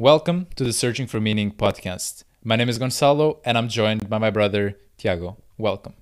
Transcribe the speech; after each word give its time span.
Welcome 0.00 0.46
to 0.54 0.62
the 0.62 0.72
Searching 0.72 1.08
for 1.08 1.18
Meaning 1.18 1.50
podcast. 1.50 2.22
My 2.44 2.54
name 2.54 2.68
is 2.68 2.78
Gonzalo 2.78 3.40
and 3.44 3.58
I'm 3.58 3.68
joined 3.68 4.08
by 4.08 4.18
my 4.18 4.30
brother 4.30 4.78
Tiago. 4.96 5.38
Welcome. 5.58 5.94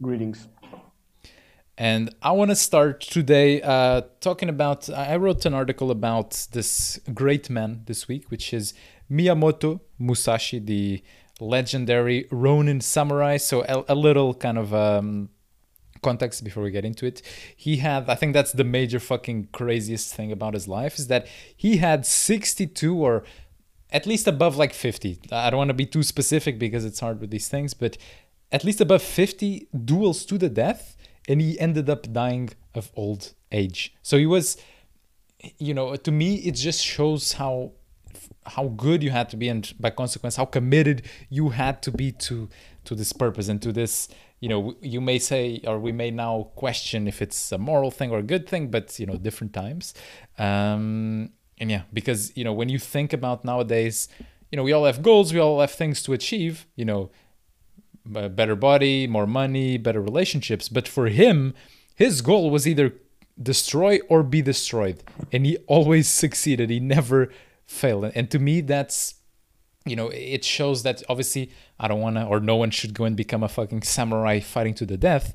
Greetings. 0.00 0.46
And 1.76 2.14
I 2.22 2.30
want 2.30 2.52
to 2.52 2.54
start 2.54 3.00
today 3.00 3.60
uh, 3.60 4.02
talking 4.20 4.48
about. 4.48 4.88
I 4.88 5.16
wrote 5.16 5.44
an 5.44 5.54
article 5.54 5.90
about 5.90 6.46
this 6.52 7.00
great 7.12 7.50
man 7.50 7.82
this 7.86 8.06
week, 8.06 8.30
which 8.30 8.54
is 8.54 8.74
Miyamoto 9.10 9.80
Musashi, 9.98 10.60
the 10.60 11.02
legendary 11.40 12.28
Ronin 12.30 12.80
samurai. 12.80 13.38
So, 13.38 13.64
a, 13.64 13.92
a 13.92 13.96
little 13.96 14.34
kind 14.34 14.56
of 14.56 14.72
um, 14.72 15.30
context 16.02 16.44
before 16.44 16.62
we 16.62 16.70
get 16.70 16.84
into 16.84 17.06
it. 17.06 17.22
He 17.56 17.78
had, 17.78 18.08
I 18.08 18.14
think 18.14 18.32
that's 18.34 18.52
the 18.52 18.64
major 18.64 19.00
fucking 19.00 19.48
craziest 19.52 20.14
thing 20.14 20.32
about 20.32 20.54
his 20.54 20.68
life 20.68 20.98
is 20.98 21.06
that 21.06 21.26
he 21.56 21.78
had 21.78 22.04
62 22.04 22.96
or 22.96 23.24
at 23.90 24.06
least 24.06 24.26
above 24.26 24.56
like 24.56 24.72
50. 24.72 25.20
I 25.30 25.50
don't 25.50 25.58
want 25.58 25.68
to 25.68 25.74
be 25.74 25.86
too 25.86 26.02
specific 26.02 26.58
because 26.58 26.84
it's 26.84 27.00
hard 27.00 27.20
with 27.20 27.30
these 27.30 27.48
things, 27.48 27.74
but 27.74 27.96
at 28.50 28.64
least 28.64 28.80
above 28.80 29.02
50 29.02 29.68
duels 29.84 30.24
to 30.26 30.38
the 30.38 30.48
death. 30.48 30.96
And 31.28 31.40
he 31.40 31.58
ended 31.60 31.88
up 31.88 32.12
dying 32.12 32.50
of 32.74 32.90
old 32.96 33.34
age. 33.52 33.94
So 34.02 34.18
he 34.18 34.26
was, 34.26 34.56
you 35.58 35.72
know, 35.72 35.94
to 35.94 36.10
me, 36.10 36.36
it 36.36 36.52
just 36.52 36.84
shows 36.84 37.34
how 37.34 37.72
how 38.44 38.68
good 38.68 39.02
you 39.02 39.10
had 39.10 39.28
to 39.30 39.36
be 39.36 39.48
and 39.48 39.72
by 39.78 39.88
consequence 39.88 40.36
how 40.36 40.44
committed 40.44 41.02
you 41.30 41.50
had 41.50 41.80
to 41.80 41.92
be 41.92 42.10
to 42.10 42.48
to 42.84 42.94
this 42.94 43.12
purpose 43.12 43.48
and 43.48 43.62
to 43.62 43.72
this 43.72 44.08
you 44.42 44.48
know 44.48 44.74
you 44.80 45.00
may 45.00 45.18
say 45.18 45.60
or 45.66 45.78
we 45.78 45.92
may 45.92 46.10
now 46.10 46.50
question 46.56 47.06
if 47.06 47.22
it's 47.22 47.52
a 47.52 47.58
moral 47.58 47.90
thing 47.90 48.10
or 48.10 48.18
a 48.18 48.22
good 48.22 48.48
thing 48.48 48.70
but 48.70 48.98
you 48.98 49.06
know 49.06 49.16
different 49.16 49.52
times. 49.54 49.94
Um 50.36 51.30
and 51.58 51.70
yeah 51.70 51.82
because 51.92 52.36
you 52.36 52.44
know 52.44 52.52
when 52.52 52.68
you 52.68 52.78
think 52.78 53.12
about 53.12 53.44
nowadays 53.44 54.08
you 54.50 54.56
know 54.56 54.64
we 54.64 54.72
all 54.72 54.84
have 54.84 55.00
goals 55.00 55.32
we 55.32 55.38
all 55.38 55.60
have 55.60 55.70
things 55.70 56.02
to 56.02 56.12
achieve 56.12 56.66
you 56.74 56.84
know 56.84 57.10
a 58.16 58.28
better 58.28 58.56
body 58.56 59.06
more 59.06 59.28
money 59.28 59.78
better 59.78 60.00
relationships. 60.00 60.68
But 60.68 60.88
for 60.88 61.06
him 61.06 61.54
his 61.94 62.20
goal 62.20 62.50
was 62.50 62.66
either 62.66 62.94
destroy 63.40 64.00
or 64.08 64.24
be 64.24 64.42
destroyed 64.42 65.04
and 65.32 65.46
he 65.46 65.56
always 65.68 66.08
succeeded. 66.22 66.68
He 66.68 66.80
never 66.80 67.28
failed. 67.64 68.10
And 68.16 68.28
to 68.32 68.40
me 68.40 68.60
that's 68.60 69.21
you 69.84 69.96
know 69.96 70.08
it 70.08 70.44
shows 70.44 70.82
that 70.82 71.02
obviously 71.08 71.50
i 71.78 71.88
don't 71.88 72.00
want 72.00 72.16
to 72.16 72.24
or 72.24 72.40
no 72.40 72.56
one 72.56 72.70
should 72.70 72.94
go 72.94 73.04
and 73.04 73.16
become 73.16 73.42
a 73.42 73.48
fucking 73.48 73.82
samurai 73.82 74.40
fighting 74.40 74.74
to 74.74 74.86
the 74.86 74.96
death 74.96 75.34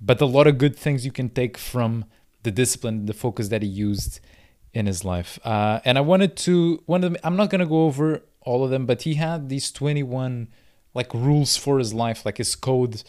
but 0.00 0.20
a 0.20 0.26
lot 0.26 0.46
of 0.46 0.58
good 0.58 0.76
things 0.76 1.04
you 1.04 1.12
can 1.12 1.28
take 1.28 1.56
from 1.58 2.04
the 2.42 2.50
discipline 2.50 3.06
the 3.06 3.12
focus 3.12 3.48
that 3.48 3.62
he 3.62 3.68
used 3.68 4.18
in 4.74 4.86
his 4.86 5.04
life. 5.04 5.38
Uh, 5.44 5.80
and 5.84 5.98
i 5.98 6.00
wanted 6.00 6.36
to 6.36 6.82
one 6.86 7.04
of 7.04 7.12
them 7.12 7.20
i'm 7.24 7.36
not 7.36 7.50
to 7.50 7.66
go 7.66 7.84
over 7.84 8.22
all 8.40 8.64
of 8.64 8.70
them 8.70 8.86
but 8.86 9.02
he 9.02 9.14
had 9.14 9.48
these 9.48 9.70
21 9.70 10.48
like 10.94 11.12
rules 11.14 11.56
for 11.56 11.78
his 11.78 11.92
life 11.94 12.24
like 12.26 12.38
his 12.38 12.54
code 12.54 13.02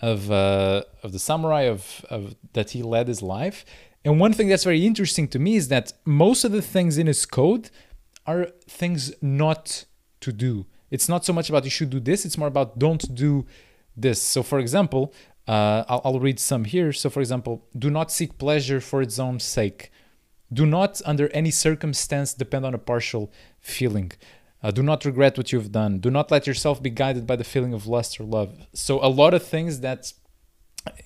of 0.00 0.30
uh, 0.30 0.82
of 1.02 1.12
the 1.12 1.18
samurai 1.18 1.62
of, 1.62 2.04
of 2.10 2.34
that 2.52 2.70
he 2.70 2.82
led 2.82 3.08
his 3.08 3.22
life. 3.22 3.64
And 4.04 4.18
one 4.18 4.32
thing 4.32 4.48
that's 4.48 4.64
very 4.64 4.86
interesting 4.86 5.28
to 5.28 5.38
me 5.38 5.56
is 5.56 5.68
that 5.68 5.92
most 6.04 6.44
of 6.44 6.52
the 6.52 6.62
things 6.62 6.96
in 6.96 7.06
his 7.06 7.26
code 7.26 7.70
are 8.26 8.46
things 8.66 9.12
not 9.20 9.84
to 10.20 10.32
do. 10.32 10.66
It's 10.90 11.08
not 11.08 11.24
so 11.24 11.32
much 11.32 11.48
about 11.48 11.64
you 11.64 11.70
should 11.70 11.90
do 11.90 12.00
this, 12.00 12.24
it's 12.24 12.38
more 12.38 12.48
about 12.48 12.78
don't 12.78 13.14
do 13.14 13.46
this. 13.96 14.20
So, 14.20 14.42
for 14.42 14.58
example, 14.58 15.12
uh, 15.46 15.84
I'll, 15.88 16.00
I'll 16.04 16.20
read 16.20 16.38
some 16.38 16.64
here. 16.64 16.92
So, 16.92 17.10
for 17.10 17.20
example, 17.20 17.66
do 17.76 17.90
not 17.90 18.10
seek 18.10 18.38
pleasure 18.38 18.80
for 18.80 19.02
its 19.02 19.18
own 19.18 19.40
sake. 19.40 19.90
Do 20.52 20.66
not, 20.66 21.00
under 21.04 21.28
any 21.28 21.50
circumstance, 21.50 22.34
depend 22.34 22.66
on 22.66 22.74
a 22.74 22.78
partial 22.78 23.32
feeling. 23.60 24.12
Uh, 24.62 24.70
do 24.70 24.82
not 24.82 25.04
regret 25.04 25.38
what 25.38 25.52
you've 25.52 25.72
done. 25.72 26.00
Do 26.00 26.10
not 26.10 26.30
let 26.30 26.46
yourself 26.46 26.82
be 26.82 26.90
guided 26.90 27.26
by 27.26 27.36
the 27.36 27.44
feeling 27.44 27.72
of 27.72 27.86
lust 27.86 28.20
or 28.20 28.24
love. 28.24 28.66
So, 28.72 29.04
a 29.04 29.08
lot 29.08 29.32
of 29.32 29.44
things 29.44 29.80
that, 29.80 30.12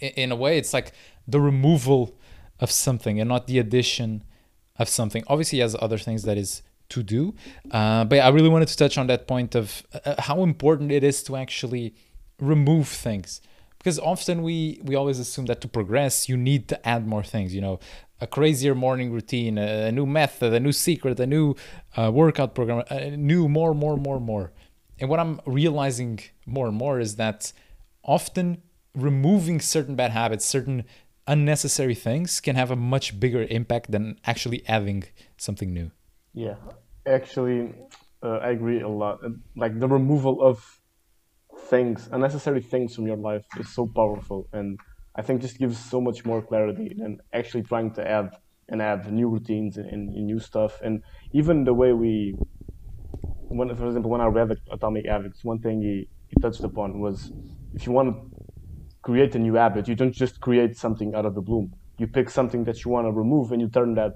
in 0.01 0.33
a 0.33 0.37
way, 0.37 0.59
it's 0.59 0.73
like 0.73 0.93
the 1.29 1.41
removal 1.41 2.19
of 2.61 2.71
something 2.71 3.21
and 3.21 3.29
not 3.29 3.47
the 3.47 3.59
addition 3.59 4.25
of 4.77 4.89
something. 4.89 5.25
Obviously, 5.27 5.59
he 5.59 5.61
has 5.61 5.77
other 5.81 5.99
things 5.99 6.23
that 6.25 6.37
is 6.37 6.63
to 6.91 7.03
do. 7.03 7.35
Uh, 7.71 8.05
but 8.05 8.19
I 8.19 8.29
really 8.29 8.49
wanted 8.49 8.69
to 8.69 8.77
touch 8.77 8.99
on 8.99 9.07
that 9.09 9.27
point 9.27 9.55
of 9.55 9.83
uh, 10.05 10.15
how 10.19 10.43
important 10.43 10.93
it 10.93 11.05
is 11.05 11.23
to 11.25 11.37
actually 11.37 11.95
remove 12.41 12.89
things. 12.89 13.41
Because 13.79 13.99
often 13.99 14.43
we, 14.43 14.81
we 14.83 14.95
always 14.95 15.19
assume 15.19 15.47
that 15.47 15.61
to 15.61 15.69
progress, 15.69 16.29
you 16.29 16.37
need 16.37 16.69
to 16.69 16.89
add 16.89 17.07
more 17.07 17.23
things, 17.23 17.55
you 17.55 17.61
know, 17.61 17.81
a 18.21 18.27
crazier 18.27 18.75
morning 18.75 19.13
routine, 19.13 19.59
a, 19.59 19.89
a 19.89 19.93
new 19.93 20.07
method, 20.07 20.55
a 20.55 20.61
new 20.61 20.73
secret, 20.73 21.21
a 21.21 21.27
new 21.27 21.55
uh, 21.97 22.11
workout 22.11 22.55
program, 22.55 22.83
a 22.89 23.17
new 23.17 23.49
more, 23.49 23.75
more, 23.75 23.97
more, 23.97 24.21
more. 24.21 24.53
And 24.99 25.11
what 25.11 25.21
I'm 25.21 25.41
realizing 25.45 26.21
more 26.47 26.69
and 26.69 26.77
more 26.77 26.99
is 27.01 27.17
that 27.17 27.53
often 28.03 28.63
removing 28.95 29.61
certain 29.61 29.97
bad 29.97 30.13
habits, 30.13 30.45
certain 30.45 30.85
unnecessary 31.27 31.95
things 31.95 32.41
can 32.41 32.57
have 32.57 32.71
a 32.71 32.77
much 32.77 33.19
bigger 33.19 33.43
impact 33.51 33.91
than 33.91 34.19
actually 34.25 34.67
adding 34.69 35.05
something 35.37 35.75
new. 35.75 35.91
Yeah, 36.35 36.57
actually, 37.07 37.75
uh, 38.23 38.39
I 38.39 38.51
agree 38.51 38.81
a 38.81 38.89
lot. 38.89 39.21
Like 39.57 39.79
the 39.79 39.89
removal 39.89 40.43
of 40.43 40.81
things, 41.71 42.09
unnecessary 42.13 42.63
things 42.63 42.95
from 42.95 43.07
your 43.07 43.17
life 43.17 43.47
is 43.59 43.75
so 43.75 43.87
powerful, 43.87 44.49
and 44.53 44.79
I 45.17 45.23
think 45.23 45.41
just 45.43 45.59
gives 45.59 45.79
so 45.79 46.01
much 46.01 46.25
more 46.25 46.43
clarity 46.43 46.95
than 46.99 47.19
actually 47.33 47.63
trying 47.63 47.93
to 47.95 48.09
add 48.09 48.31
and 48.69 48.83
add 48.83 49.13
new 49.13 49.29
routines 49.29 49.77
and, 49.77 49.89
and, 49.91 50.09
new 50.27 50.41
stuff. 50.41 50.81
And 50.83 51.03
even 51.33 51.65
the 51.65 51.75
way 51.75 51.93
we, 51.93 52.39
when, 53.49 53.75
for 53.75 53.87
example, 53.87 54.11
when 54.11 54.21
I 54.21 54.27
read 54.27 54.57
Atomic 54.71 55.07
Habits, 55.07 55.45
one 55.45 55.61
thing 55.61 55.83
he, 55.83 56.09
he 56.29 56.37
touched 56.37 56.65
upon 56.65 57.01
was 57.01 57.31
if 57.75 57.87
you 57.87 57.93
want 57.93 58.15
to 58.15 58.31
create 59.03 59.35
a 59.35 59.39
new 59.39 59.55
habit, 59.55 59.89
you 59.89 59.95
don't 59.95 60.15
just 60.15 60.41
create 60.41 60.77
something 60.77 61.15
out 61.15 61.27
of 61.27 61.35
the 61.35 61.43
bloom. 61.43 61.73
You 61.99 62.07
pick 62.09 62.31
something 62.31 62.65
that 62.65 62.85
you 62.85 62.91
want 62.91 63.07
to 63.07 63.13
remove 63.13 63.53
and 63.53 63.61
you 63.61 63.69
turn 63.69 63.95
that 63.97 64.15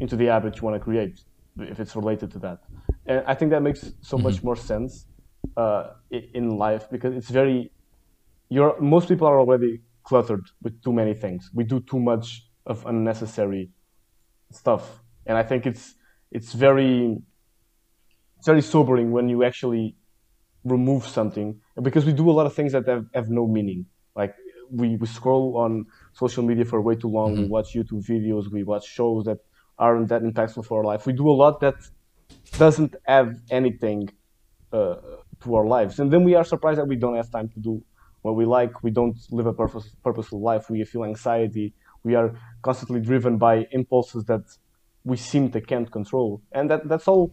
into 0.00 0.16
the 0.16 0.26
habit 0.26 0.56
you 0.56 0.62
want 0.62 0.76
to 0.76 0.80
create 0.84 1.20
if 1.58 1.80
it's 1.80 1.94
related 1.96 2.30
to 2.32 2.38
that. 2.40 2.58
And 3.06 3.22
I 3.26 3.34
think 3.34 3.50
that 3.50 3.62
makes 3.62 3.92
so 4.00 4.16
mm-hmm. 4.16 4.24
much 4.24 4.42
more 4.42 4.56
sense 4.56 5.06
uh, 5.56 5.90
in 6.10 6.56
life 6.56 6.90
because 6.90 7.14
it's 7.14 7.30
very. 7.30 7.70
You're 8.48 8.78
most 8.80 9.08
people 9.08 9.26
are 9.26 9.40
already 9.40 9.80
cluttered 10.04 10.44
with 10.62 10.82
too 10.82 10.92
many 10.92 11.14
things. 11.14 11.50
We 11.54 11.64
do 11.64 11.80
too 11.80 11.98
much 11.98 12.46
of 12.66 12.84
unnecessary 12.86 13.70
stuff, 14.50 15.00
and 15.26 15.36
I 15.38 15.42
think 15.42 15.66
it's 15.66 15.94
it's 16.30 16.52
very 16.52 17.16
it's 18.38 18.46
very 18.46 18.62
sobering 18.62 19.12
when 19.12 19.28
you 19.28 19.44
actually 19.44 19.96
remove 20.64 21.06
something 21.06 21.60
because 21.82 22.04
we 22.04 22.12
do 22.12 22.30
a 22.30 22.32
lot 22.32 22.46
of 22.46 22.54
things 22.54 22.72
that 22.72 22.86
have, 22.86 23.06
have 23.14 23.28
no 23.28 23.46
meaning. 23.46 23.86
Like 24.16 24.34
we, 24.70 24.96
we 24.96 25.06
scroll 25.06 25.56
on 25.56 25.86
social 26.12 26.42
media 26.42 26.64
for 26.64 26.80
way 26.80 26.96
too 26.96 27.08
long. 27.08 27.32
Mm-hmm. 27.32 27.42
We 27.42 27.48
watch 27.48 27.74
YouTube 27.74 28.06
videos. 28.06 28.50
We 28.50 28.62
watch 28.62 28.86
shows 28.86 29.24
that 29.24 29.38
aren't 29.78 30.08
that 30.08 30.22
impactful 30.22 30.64
for 30.64 30.78
our 30.78 30.84
life. 30.84 31.06
We 31.06 31.12
do 31.12 31.28
a 31.28 31.32
lot 31.44 31.60
that 31.60 31.76
doesn't 32.58 32.94
have 33.06 33.40
anything 33.50 34.10
uh, 34.72 34.96
to 35.42 35.54
our 35.54 35.66
lives, 35.66 35.98
and 36.00 36.12
then 36.12 36.24
we 36.24 36.34
are 36.34 36.44
surprised 36.44 36.78
that 36.80 36.86
we 36.86 36.96
don't 36.96 37.16
have 37.16 37.30
time 37.30 37.48
to 37.50 37.60
do 37.60 37.82
what 38.22 38.34
we 38.36 38.44
like. 38.44 38.82
We 38.82 38.90
don't 38.90 39.16
live 39.30 39.46
a 39.46 39.52
purpose, 39.52 39.94
purposeful 40.02 40.40
life. 40.40 40.70
We 40.70 40.84
feel 40.84 41.04
anxiety. 41.04 41.74
We 42.02 42.14
are 42.14 42.34
constantly 42.62 43.00
driven 43.00 43.38
by 43.38 43.66
impulses 43.72 44.24
that 44.24 44.44
we 45.04 45.16
seem 45.16 45.50
to 45.52 45.60
can't 45.60 45.90
control, 45.90 46.42
and 46.52 46.70
that 46.70 46.88
that's 46.88 47.08
all. 47.08 47.32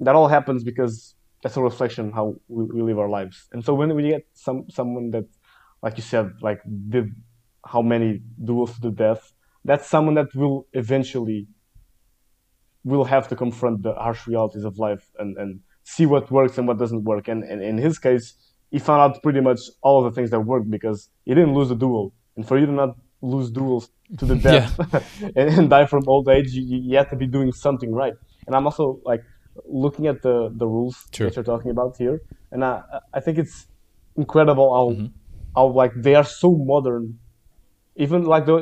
That 0.00 0.14
all 0.14 0.28
happens 0.28 0.64
because 0.64 1.14
that's 1.42 1.56
a 1.56 1.62
reflection 1.62 2.10
how 2.12 2.36
we, 2.48 2.64
we 2.64 2.82
live 2.82 2.98
our 2.98 3.08
lives. 3.08 3.48
And 3.52 3.64
so 3.64 3.74
when 3.74 3.94
we 3.94 4.10
get 4.10 4.26
some 4.32 4.68
someone 4.70 5.10
that, 5.10 5.26
like 5.82 5.96
you 5.96 6.02
said, 6.02 6.32
like 6.40 6.60
did 6.88 7.14
how 7.64 7.82
many 7.82 8.22
duels 8.42 8.74
to 8.74 8.80
the 8.80 8.90
death 8.90 9.32
that's 9.64 9.88
someone 9.88 10.14
that 10.14 10.34
will 10.34 10.66
eventually 10.72 11.46
will 12.84 13.04
have 13.04 13.28
to 13.28 13.36
confront 13.36 13.82
the 13.82 13.94
harsh 13.94 14.26
realities 14.26 14.64
of 14.64 14.78
life 14.78 15.10
and, 15.18 15.36
and 15.36 15.60
see 15.84 16.06
what 16.06 16.30
works 16.30 16.56
and 16.58 16.66
what 16.66 16.78
doesn't 16.78 17.04
work. 17.04 17.28
And, 17.28 17.44
and 17.44 17.62
in 17.62 17.78
his 17.78 17.98
case, 17.98 18.34
he 18.70 18.78
found 18.78 19.00
out 19.02 19.22
pretty 19.22 19.40
much 19.40 19.60
all 19.82 20.04
of 20.04 20.12
the 20.12 20.18
things 20.18 20.30
that 20.30 20.40
worked 20.40 20.70
because 20.70 21.10
he 21.24 21.34
didn't 21.34 21.54
lose 21.54 21.70
a 21.70 21.74
duel. 21.74 22.14
And 22.36 22.46
for 22.46 22.58
you 22.58 22.66
to 22.66 22.72
not 22.72 22.96
lose 23.20 23.50
duels 23.50 23.90
to 24.18 24.24
the 24.24 24.36
death 24.48 24.78
and, 25.36 25.48
and, 25.58 25.70
die 25.70 25.86
from 25.86 26.04
old 26.06 26.28
age, 26.28 26.52
you, 26.52 26.62
you 26.62 26.96
have 26.96 27.10
to 27.10 27.16
be 27.16 27.26
doing 27.26 27.52
something 27.52 27.92
right. 27.92 28.14
And 28.46 28.56
I'm 28.56 28.66
also 28.66 29.00
like 29.04 29.22
looking 29.66 30.06
at 30.06 30.22
the, 30.22 30.50
the 30.54 30.66
rules 30.66 31.06
that 31.18 31.36
you're 31.36 31.44
talking 31.44 31.70
about 31.70 31.96
here. 31.96 32.22
And 32.50 32.64
I, 32.64 32.82
I 33.12 33.20
think 33.20 33.38
it's 33.38 33.66
incredible 34.16 34.72
how, 34.72 34.94
mm-hmm. 34.94 35.06
how 35.54 35.66
like 35.66 35.92
they 35.96 36.14
are 36.14 36.24
so 36.24 36.56
modern 36.56 37.18
even 37.96 38.24
like 38.24 38.46
the 38.46 38.56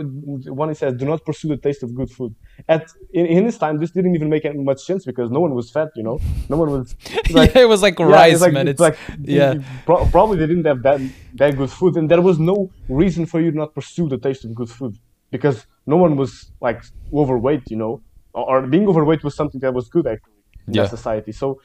one 0.62 0.68
he 0.68 0.74
says, 0.74 0.94
"Do 0.94 1.04
not 1.04 1.24
pursue 1.24 1.48
the 1.48 1.56
taste 1.56 1.82
of 1.82 1.94
good 1.94 2.10
food." 2.10 2.34
At 2.68 2.90
in, 3.12 3.26
in 3.26 3.44
his 3.44 3.58
time, 3.58 3.78
this 3.78 3.90
didn't 3.90 4.14
even 4.14 4.28
make 4.28 4.44
much 4.56 4.80
sense 4.80 5.04
because 5.04 5.30
no 5.30 5.40
one 5.40 5.54
was 5.54 5.70
fat. 5.70 5.90
You 5.96 6.02
know, 6.02 6.18
no 6.48 6.56
one 6.56 6.70
was. 6.70 6.94
Like, 7.30 7.54
yeah, 7.54 7.62
it 7.62 7.68
was 7.68 7.82
like 7.82 7.98
yeah, 7.98 8.06
rice, 8.06 8.32
it's 8.34 8.42
like, 8.42 8.52
man. 8.54 8.68
It's, 8.68 8.80
like 8.80 8.96
yeah, 9.22 9.54
pro- 9.84 10.06
probably 10.06 10.38
they 10.38 10.46
didn't 10.46 10.64
have 10.64 10.82
that 10.82 11.00
that 11.34 11.56
good 11.56 11.70
food, 11.70 11.96
and 11.96 12.10
there 12.10 12.22
was 12.22 12.38
no 12.38 12.70
reason 12.88 13.26
for 13.26 13.38
you 13.40 13.50
to 13.50 13.56
not 13.56 13.74
pursue 13.74 14.08
the 14.08 14.18
taste 14.18 14.44
of 14.46 14.54
good 14.54 14.70
food 14.70 14.96
because 15.30 15.66
no 15.86 15.96
one 15.96 16.16
was 16.16 16.50
like 16.60 16.82
overweight. 17.12 17.70
You 17.70 17.76
know, 17.76 18.02
or, 18.32 18.44
or 18.64 18.66
being 18.66 18.88
overweight 18.88 19.22
was 19.24 19.34
something 19.34 19.60
that 19.60 19.74
was 19.74 19.88
good 19.88 20.06
actually. 20.06 20.40
in 20.66 20.74
Yeah. 20.74 20.82
that 20.82 20.90
society. 20.90 21.32
So, 21.32 21.60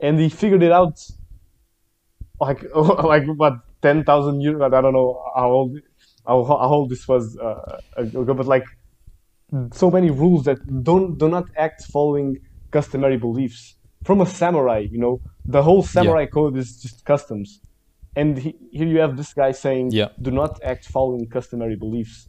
and 0.00 0.18
he 0.18 0.28
figured 0.30 0.62
it 0.62 0.72
out 0.72 0.96
like 2.40 2.62
like 3.12 3.24
what 3.36 3.54
ten 3.82 4.04
thousand 4.04 4.40
years. 4.40 4.60
I 4.60 4.68
don't 4.68 4.92
know 4.92 5.22
how 5.36 5.50
old 5.50 5.78
how 6.26 6.68
old 6.76 6.90
this 6.90 7.06
was 7.08 7.36
uh, 7.38 7.78
ago, 7.96 8.34
but 8.34 8.46
like 8.46 8.64
so 9.72 9.90
many 9.90 10.10
rules 10.10 10.44
that 10.44 10.58
don't 10.82 11.18
do 11.18 11.28
not 11.28 11.44
act 11.56 11.82
following 11.92 12.36
customary 12.70 13.16
beliefs 13.16 13.76
from 14.04 14.20
a 14.20 14.26
samurai. 14.26 14.80
You 14.90 14.98
know, 14.98 15.20
the 15.46 15.62
whole 15.62 15.82
samurai 15.82 16.26
code 16.26 16.56
is 16.56 16.80
just 16.80 17.04
customs, 17.04 17.60
and 18.16 18.38
he, 18.38 18.54
here 18.70 18.86
you 18.86 18.98
have 19.00 19.16
this 19.16 19.32
guy 19.34 19.52
saying, 19.52 19.90
Yeah. 19.92 20.08
"Do 20.20 20.30
not 20.30 20.52
act 20.72 20.84
following 20.86 21.28
customary 21.28 21.76
beliefs." 21.76 22.28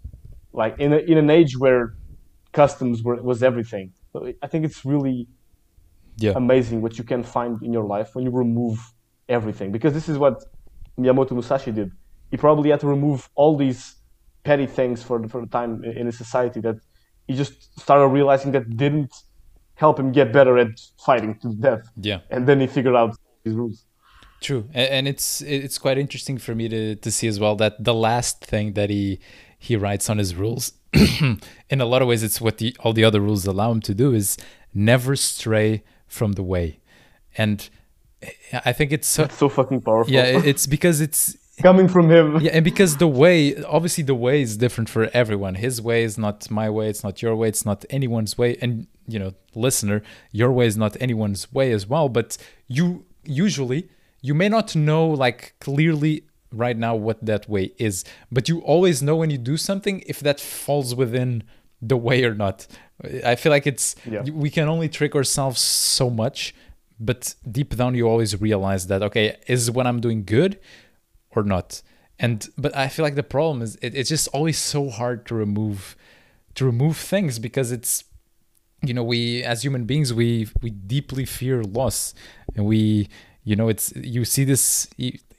Like 0.61 0.75
in 0.79 0.93
a, 0.93 0.97
in 0.97 1.17
an 1.17 1.29
age 1.29 1.57
where 1.57 1.93
customs 2.51 3.03
were, 3.03 3.21
was 3.21 3.41
everything. 3.41 3.93
So 4.11 4.31
I 4.41 4.47
think 4.47 4.65
it's 4.65 4.85
really 4.85 5.27
Yeah. 6.17 6.33
amazing 6.35 6.81
what 6.83 6.93
you 6.99 7.03
can 7.03 7.23
find 7.23 7.53
in 7.63 7.71
your 7.73 7.85
life 7.95 8.09
when 8.13 8.23
you 8.25 8.31
remove 8.31 8.77
everything. 9.27 9.71
Because 9.71 9.93
this 9.93 10.07
is 10.07 10.17
what 10.17 10.35
Miyamoto 10.99 11.31
Musashi 11.31 11.71
did. 11.71 11.89
He 12.33 12.37
probably 12.47 12.69
had 12.73 12.79
to 12.85 12.87
remove 12.97 13.19
all 13.35 13.53
these 13.65 13.81
petty 14.47 14.65
things 14.77 14.97
for 15.07 15.15
the, 15.21 15.27
for 15.33 15.39
the 15.45 15.51
time 15.59 15.71
in 15.99 16.05
his 16.07 16.17
society 16.23 16.59
that 16.67 16.77
he 17.27 17.33
just 17.43 17.55
started 17.79 18.07
realizing 18.19 18.49
that 18.55 18.65
didn't 18.83 19.13
help 19.83 19.95
him 20.01 20.09
get 20.19 20.27
better 20.37 20.57
at 20.63 20.71
fighting 21.07 21.31
to 21.43 21.47
death. 21.67 21.83
Yeah. 22.09 22.19
And 22.33 22.41
then 22.47 22.57
he 22.63 22.67
figured 22.77 22.95
out 23.01 23.11
his 23.45 23.53
rules. 23.53 23.77
True, 24.47 24.63
and 24.73 25.07
it's 25.07 25.27
it's 25.41 25.77
quite 25.85 25.97
interesting 26.05 26.37
for 26.45 26.53
me 26.59 26.65
to 26.75 26.81
to 27.05 27.09
see 27.17 27.27
as 27.33 27.37
well 27.43 27.55
that 27.63 27.73
the 27.89 27.93
last 28.07 28.35
thing 28.51 28.73
that 28.73 28.89
he 28.89 29.19
he 29.67 29.73
writes 29.83 30.05
on 30.11 30.17
his 30.17 30.31
rules, 30.43 30.63
in 31.73 31.79
a 31.79 31.85
lot 31.93 32.01
of 32.01 32.07
ways, 32.09 32.23
it's 32.27 32.39
what 32.45 32.55
the 32.57 32.75
all 32.83 32.93
the 32.99 33.05
other 33.09 33.21
rules 33.21 33.45
allow 33.53 33.69
him 33.71 33.81
to 33.89 33.93
do 34.03 34.07
is 34.21 34.37
never 34.73 35.15
stray 35.15 35.69
from 36.07 36.33
the 36.33 36.43
way, 36.43 36.67
and 37.37 37.69
I 38.69 38.73
think 38.73 38.91
it's 38.91 39.07
so 39.07 39.23
It's 39.23 39.37
so 39.37 39.49
fucking 39.49 39.81
powerful. 39.81 40.11
yeah, 40.13 40.25
it's 40.51 40.67
because 40.67 40.99
it's 40.99 41.37
Coming 41.61 41.87
from 41.87 42.09
him. 42.09 42.39
yeah, 42.41 42.51
and 42.53 42.63
because 42.65 42.97
the 42.97 43.07
way, 43.07 43.55
obviously, 43.63 44.03
the 44.03 44.15
way 44.15 44.41
is 44.41 44.57
different 44.57 44.89
for 44.89 45.09
everyone. 45.13 45.55
His 45.55 45.81
way 45.81 46.03
is 46.03 46.17
not 46.17 46.49
my 46.49 46.69
way. 46.69 46.89
It's 46.89 47.03
not 47.03 47.21
your 47.21 47.35
way. 47.35 47.47
It's 47.47 47.65
not 47.65 47.85
anyone's 47.91 48.37
way. 48.37 48.57
And 48.61 48.87
you 49.07 49.19
know, 49.19 49.33
listener, 49.53 50.01
your 50.31 50.51
way 50.51 50.65
is 50.65 50.77
not 50.77 50.97
anyone's 50.99 51.51
way 51.53 51.71
as 51.71 51.85
well. 51.87 52.09
But 52.09 52.37
you 52.67 53.05
usually 53.23 53.87
you 54.21 54.33
may 54.33 54.49
not 54.49 54.75
know 54.75 55.05
like 55.07 55.53
clearly 55.59 56.23
right 56.51 56.77
now 56.77 56.95
what 56.95 57.23
that 57.25 57.47
way 57.47 57.71
is, 57.77 58.03
but 58.31 58.49
you 58.49 58.59
always 58.61 59.03
know 59.03 59.15
when 59.15 59.29
you 59.29 59.37
do 59.37 59.57
something 59.57 60.03
if 60.07 60.19
that 60.21 60.39
falls 60.39 60.95
within 60.95 61.43
the 61.81 61.97
way 61.97 62.23
or 62.23 62.33
not. 62.33 62.65
I 63.25 63.35
feel 63.35 63.51
like 63.51 63.67
it's 63.67 63.95
Yeah. 64.09 64.21
we 64.21 64.49
can 64.49 64.67
only 64.69 64.87
trick 64.87 65.13
ourselves 65.15 65.59
so 65.59 66.09
much, 66.09 66.55
but 66.99 67.35
deep 67.51 67.75
down 67.75 67.95
you 67.95 68.07
always 68.07 68.39
realize 68.39 68.87
that 68.87 69.03
okay, 69.03 69.37
is 69.47 69.69
what 69.69 69.85
I'm 69.85 69.99
doing 69.99 70.23
good 70.23 70.57
or 71.35 71.43
not. 71.43 71.81
And 72.19 72.47
but 72.57 72.75
i 72.75 72.87
feel 72.87 73.03
like 73.03 73.15
the 73.15 73.23
problem 73.23 73.61
is 73.61 73.75
it, 73.77 73.95
it's 73.95 74.09
just 74.09 74.27
always 74.29 74.57
so 74.57 74.89
hard 74.89 75.25
to 75.25 75.35
remove 75.35 75.95
to 76.55 76.63
remove 76.63 76.95
things 76.95 77.39
because 77.39 77.71
it's 77.71 78.03
you 78.83 78.93
know 78.93 79.03
we 79.03 79.43
as 79.43 79.63
human 79.63 79.85
beings 79.85 80.13
we 80.13 80.47
we 80.61 80.69
deeply 80.69 81.25
fear 81.25 81.63
loss. 81.63 82.13
And 82.55 82.65
we 82.65 83.09
you 83.43 83.55
know 83.55 83.67
it's 83.67 83.93
you 83.95 84.25
see 84.25 84.43
this 84.43 84.87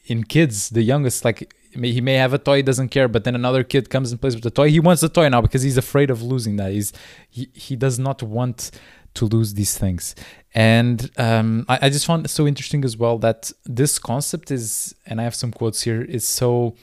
in 0.07 0.25
kids 0.25 0.71
the 0.71 0.83
youngest 0.83 1.25
like 1.25 1.55
he 1.73 2.01
may 2.01 2.15
have 2.15 2.33
a 2.33 2.39
toy 2.39 2.57
he 2.57 2.63
doesn't 2.63 2.91
care 2.91 3.09
but 3.09 3.25
then 3.25 3.35
another 3.35 3.65
kid 3.65 3.91
comes 3.91 4.13
and 4.13 4.21
plays 4.21 4.35
with 4.35 4.45
the 4.45 4.51
toy. 4.51 4.71
He 4.71 4.81
wants 4.81 5.01
the 5.01 5.09
toy 5.09 5.29
now 5.29 5.41
because 5.41 5.63
he's 5.63 5.77
afraid 5.77 6.11
of 6.11 6.23
losing 6.23 6.57
that. 6.57 6.73
He's 6.73 6.93
he, 7.31 7.49
he 7.53 7.77
does 7.77 7.99
not 7.99 8.23
want 8.23 8.71
to 9.15 9.27
lose 9.27 9.55
these 9.55 9.77
things. 9.79 10.15
And 10.55 11.11
um, 11.17 11.65
I, 11.69 11.79
I 11.83 11.89
just 11.89 12.07
found 12.07 12.25
it 12.25 12.29
so 12.29 12.47
interesting 12.47 12.85
as 12.85 12.97
well 12.97 13.19
that 13.19 13.53
this 13.65 13.99
concept 13.99 14.51
is 14.51 14.95
and 15.07 15.21
i 15.21 15.25
have 15.25 15.35
some 15.35 15.51
quotes 15.51 15.83
here 15.83 16.03
is 16.03 16.27
so 16.27 16.75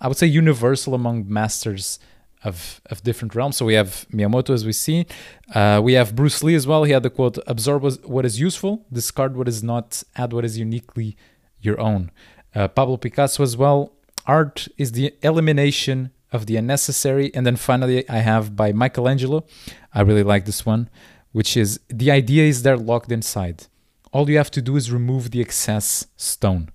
i 0.00 0.08
would 0.08 0.16
say 0.16 0.26
universal 0.26 0.94
among 0.94 1.26
masters 1.28 1.98
of, 2.44 2.80
of 2.90 3.02
different 3.02 3.34
realms. 3.34 3.56
So 3.56 3.64
we 3.64 3.74
have 3.74 4.06
miyamoto 4.12 4.50
as 4.50 4.64
we 4.64 4.72
see. 4.72 5.06
Uh, 5.54 5.80
we 5.82 5.94
have 5.94 6.14
bruce 6.14 6.42
lee 6.42 6.54
as 6.54 6.66
well. 6.66 6.84
He 6.84 6.92
had 6.92 7.02
the 7.02 7.10
quote 7.10 7.38
absorb 7.46 7.82
what 8.04 8.24
is 8.24 8.38
useful 8.38 8.84
discard 8.92 9.36
what 9.36 9.48
is 9.48 9.62
not 9.62 10.02
add 10.14 10.32
what 10.32 10.44
is 10.44 10.58
uniquely 10.58 11.16
your 11.60 11.80
own. 11.80 12.10
Uh, 12.54 12.68
pablo 12.68 12.96
picasso 12.96 13.42
as 13.42 13.56
well. 13.56 13.92
Art 14.26 14.68
is 14.78 14.92
the 14.92 15.14
elimination 15.22 16.10
of 16.32 16.46
the 16.46 16.56
unnecessary. 16.56 17.34
And 17.34 17.46
then 17.46 17.56
finally 17.56 18.08
i 18.08 18.18
have 18.18 18.54
by 18.54 18.72
michelangelo. 18.72 19.44
I 19.92 20.02
really 20.02 20.22
like 20.22 20.44
this 20.44 20.66
one 20.66 20.90
which 21.34 21.56
is 21.56 21.80
the 21.88 22.12
idea 22.12 22.44
is 22.44 22.62
they're 22.62 22.76
locked 22.76 23.10
inside. 23.10 23.66
All 24.12 24.30
you 24.30 24.36
have 24.36 24.52
to 24.52 24.62
do 24.62 24.76
is 24.76 24.92
remove 24.92 25.32
the 25.32 25.40
excess 25.40 26.06
stone. 26.16 26.68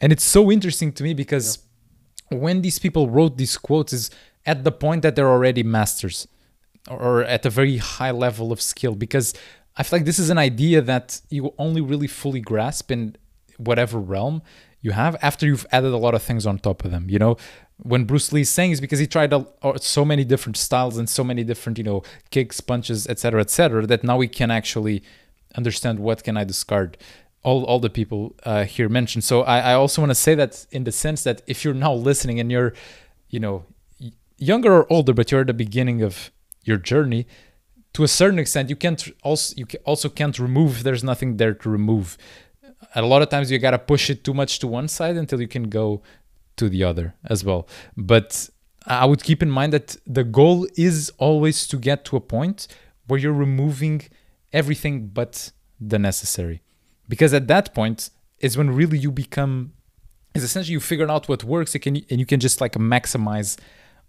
And 0.00 0.10
it's 0.10 0.24
so 0.24 0.50
interesting 0.50 0.90
to 0.94 1.02
me 1.02 1.12
because 1.12 1.58
when 2.30 2.62
these 2.62 2.78
people 2.78 3.10
wrote 3.10 3.36
these 3.36 3.58
quotes 3.58 3.92
is 3.92 4.10
at 4.46 4.64
the 4.64 4.72
point 4.72 5.02
that 5.02 5.16
they're 5.16 5.28
already 5.28 5.62
masters 5.62 6.26
or 6.88 7.24
at 7.24 7.44
a 7.44 7.50
very 7.50 7.76
high 7.76 8.10
level 8.10 8.52
of 8.52 8.60
skill 8.62 8.94
because 8.94 9.34
I 9.76 9.82
feel 9.82 9.98
like 9.98 10.06
this 10.06 10.18
is 10.18 10.30
an 10.30 10.38
idea 10.38 10.80
that 10.80 11.20
you 11.28 11.52
only 11.58 11.82
really 11.82 12.06
fully 12.06 12.40
grasp 12.40 12.90
in 12.90 13.16
whatever 13.58 13.98
realm 13.98 14.40
you 14.80 14.92
have 14.92 15.14
after 15.20 15.44
you've 15.44 15.66
added 15.72 15.92
a 15.92 15.98
lot 15.98 16.14
of 16.14 16.22
things 16.22 16.46
on 16.46 16.58
top 16.58 16.86
of 16.86 16.90
them. 16.90 17.10
You 17.10 17.18
know, 17.18 17.36
when 17.78 18.04
Bruce 18.04 18.32
Lee 18.32 18.42
is 18.42 18.50
saying 18.50 18.72
is 18.72 18.80
because 18.80 18.98
he 18.98 19.06
tried 19.06 19.32
a, 19.32 19.46
so 19.80 20.04
many 20.04 20.24
different 20.24 20.56
styles 20.56 20.96
and 20.96 21.08
so 21.08 21.24
many 21.24 21.42
different, 21.42 21.78
you 21.78 21.84
know, 21.84 22.02
kicks, 22.30 22.60
punches, 22.60 23.06
etc., 23.06 23.40
etc., 23.40 23.86
that 23.86 24.04
now 24.04 24.16
we 24.16 24.28
can 24.28 24.50
actually 24.50 25.02
understand 25.56 25.98
what 25.98 26.22
can 26.22 26.36
I 26.36 26.44
discard. 26.44 26.96
All, 27.42 27.64
all 27.64 27.78
the 27.78 27.90
people 27.90 28.34
uh, 28.44 28.64
here 28.64 28.88
mentioned. 28.88 29.22
So 29.22 29.42
I, 29.42 29.58
I 29.58 29.74
also 29.74 30.00
want 30.00 30.10
to 30.10 30.14
say 30.14 30.34
that 30.34 30.66
in 30.70 30.84
the 30.84 30.92
sense 30.92 31.24
that 31.24 31.42
if 31.46 31.62
you're 31.62 31.74
now 31.74 31.92
listening 31.92 32.40
and 32.40 32.50
you're, 32.50 32.72
you 33.28 33.38
know, 33.38 33.66
younger 34.38 34.72
or 34.72 34.90
older, 34.90 35.12
but 35.12 35.30
you're 35.30 35.42
at 35.42 35.48
the 35.48 35.54
beginning 35.54 36.00
of 36.00 36.30
your 36.62 36.78
journey, 36.78 37.26
to 37.92 38.02
a 38.02 38.08
certain 38.08 38.38
extent, 38.38 38.70
you 38.70 38.76
can't 38.76 39.08
also 39.22 39.54
you 39.56 39.66
also 39.84 40.08
can't 40.08 40.38
remove. 40.38 40.82
There's 40.82 41.04
nothing 41.04 41.36
there 41.36 41.54
to 41.54 41.68
remove. 41.68 42.16
A 42.94 43.02
lot 43.02 43.22
of 43.22 43.28
times 43.28 43.50
you 43.50 43.58
gotta 43.58 43.78
push 43.78 44.10
it 44.10 44.24
too 44.24 44.34
much 44.34 44.58
to 44.60 44.66
one 44.66 44.88
side 44.88 45.16
until 45.16 45.40
you 45.40 45.48
can 45.48 45.64
go 45.64 46.02
to 46.56 46.68
the 46.68 46.84
other 46.84 47.14
as 47.24 47.44
well. 47.44 47.66
But 47.96 48.48
I 48.86 49.06
would 49.06 49.22
keep 49.22 49.42
in 49.42 49.50
mind 49.50 49.72
that 49.72 49.96
the 50.06 50.24
goal 50.24 50.66
is 50.76 51.10
always 51.18 51.66
to 51.68 51.78
get 51.78 52.04
to 52.06 52.16
a 52.16 52.20
point 52.20 52.68
where 53.06 53.18
you're 53.18 53.32
removing 53.32 54.02
everything 54.52 55.08
but 55.08 55.52
the 55.80 55.98
necessary. 55.98 56.62
Because 57.08 57.34
at 57.34 57.48
that 57.48 57.74
point 57.74 58.10
is 58.40 58.56
when 58.56 58.70
really 58.70 58.98
you 58.98 59.10
become 59.10 59.72
is 60.34 60.42
essentially 60.42 60.72
you 60.72 60.80
figure 60.80 61.08
out 61.10 61.28
what 61.28 61.44
works 61.44 61.74
and 61.74 61.82
can 61.82 61.96
and 62.10 62.18
you 62.18 62.26
can 62.26 62.40
just 62.40 62.60
like 62.60 62.72
maximize 62.72 63.58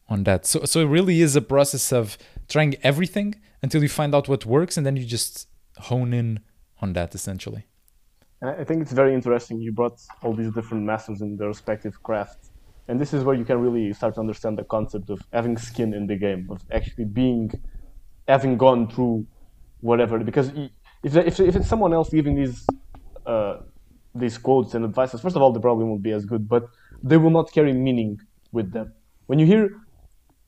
on 0.09 0.23
that. 0.23 0.45
So 0.45 0.65
so 0.65 0.81
it 0.81 0.85
really 0.85 1.21
is 1.21 1.35
a 1.35 1.41
process 1.41 1.91
of 1.93 2.17
trying 2.49 2.75
everything 2.83 3.35
until 3.61 3.81
you 3.81 3.89
find 3.89 4.13
out 4.13 4.27
what 4.27 4.45
works 4.45 4.77
and 4.77 4.85
then 4.85 4.95
you 4.95 5.05
just 5.05 5.47
hone 5.77 6.13
in 6.13 6.39
on 6.81 6.93
that 6.93 7.15
essentially. 7.15 7.65
And 8.41 8.49
I 8.61 8.63
think 8.63 8.81
it's 8.81 8.91
very 8.91 9.13
interesting. 9.13 9.59
You 9.61 9.71
brought 9.71 9.97
all 10.23 10.33
these 10.35 10.51
different 10.51 10.83
masters 10.83 11.21
in 11.21 11.37
their 11.37 11.47
respective 11.47 12.01
crafts, 12.03 12.51
and 12.87 12.99
this 12.99 13.13
is 13.13 13.23
where 13.23 13.35
you 13.35 13.45
can 13.45 13.59
really 13.59 13.93
start 13.93 14.15
to 14.15 14.19
understand 14.19 14.57
the 14.57 14.63
concept 14.63 15.09
of 15.09 15.21
having 15.31 15.57
skin 15.57 15.93
in 15.93 16.07
the 16.07 16.17
game, 16.17 16.47
of 16.51 16.61
actually 16.71 17.05
being, 17.05 17.51
having 18.27 18.57
gone 18.57 18.89
through 18.89 19.25
whatever. 19.79 20.19
Because 20.19 20.51
if 21.03 21.15
if 21.15 21.39
if 21.39 21.55
it's 21.55 21.67
someone 21.67 21.93
else 21.93 22.09
giving 22.09 22.35
these 22.35 22.65
uh, 23.25 23.57
these 24.13 24.37
quotes 24.37 24.73
and 24.75 24.85
advices, 24.85 25.21
first 25.21 25.35
of 25.35 25.41
all, 25.41 25.51
they 25.53 25.59
probably 25.61 25.85
won't 25.85 26.03
be 26.03 26.11
as 26.11 26.25
good, 26.25 26.47
but 26.47 26.63
they 27.03 27.17
will 27.17 27.31
not 27.31 27.51
carry 27.51 27.73
meaning 27.73 28.19
with 28.51 28.71
them. 28.73 28.93
When 29.27 29.39
you 29.39 29.45
hear 29.45 29.69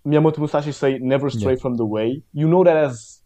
Miyamoto 0.06 0.40
Musashi 0.40 0.72
say 0.72 1.00
"never 1.00 1.30
stray 1.30 1.54
Yeah. 1.54 1.62
from 1.62 1.76
the 1.76 1.86
way," 1.86 2.24
you 2.34 2.48
know 2.48 2.64
that 2.64 2.76
has 2.78 3.22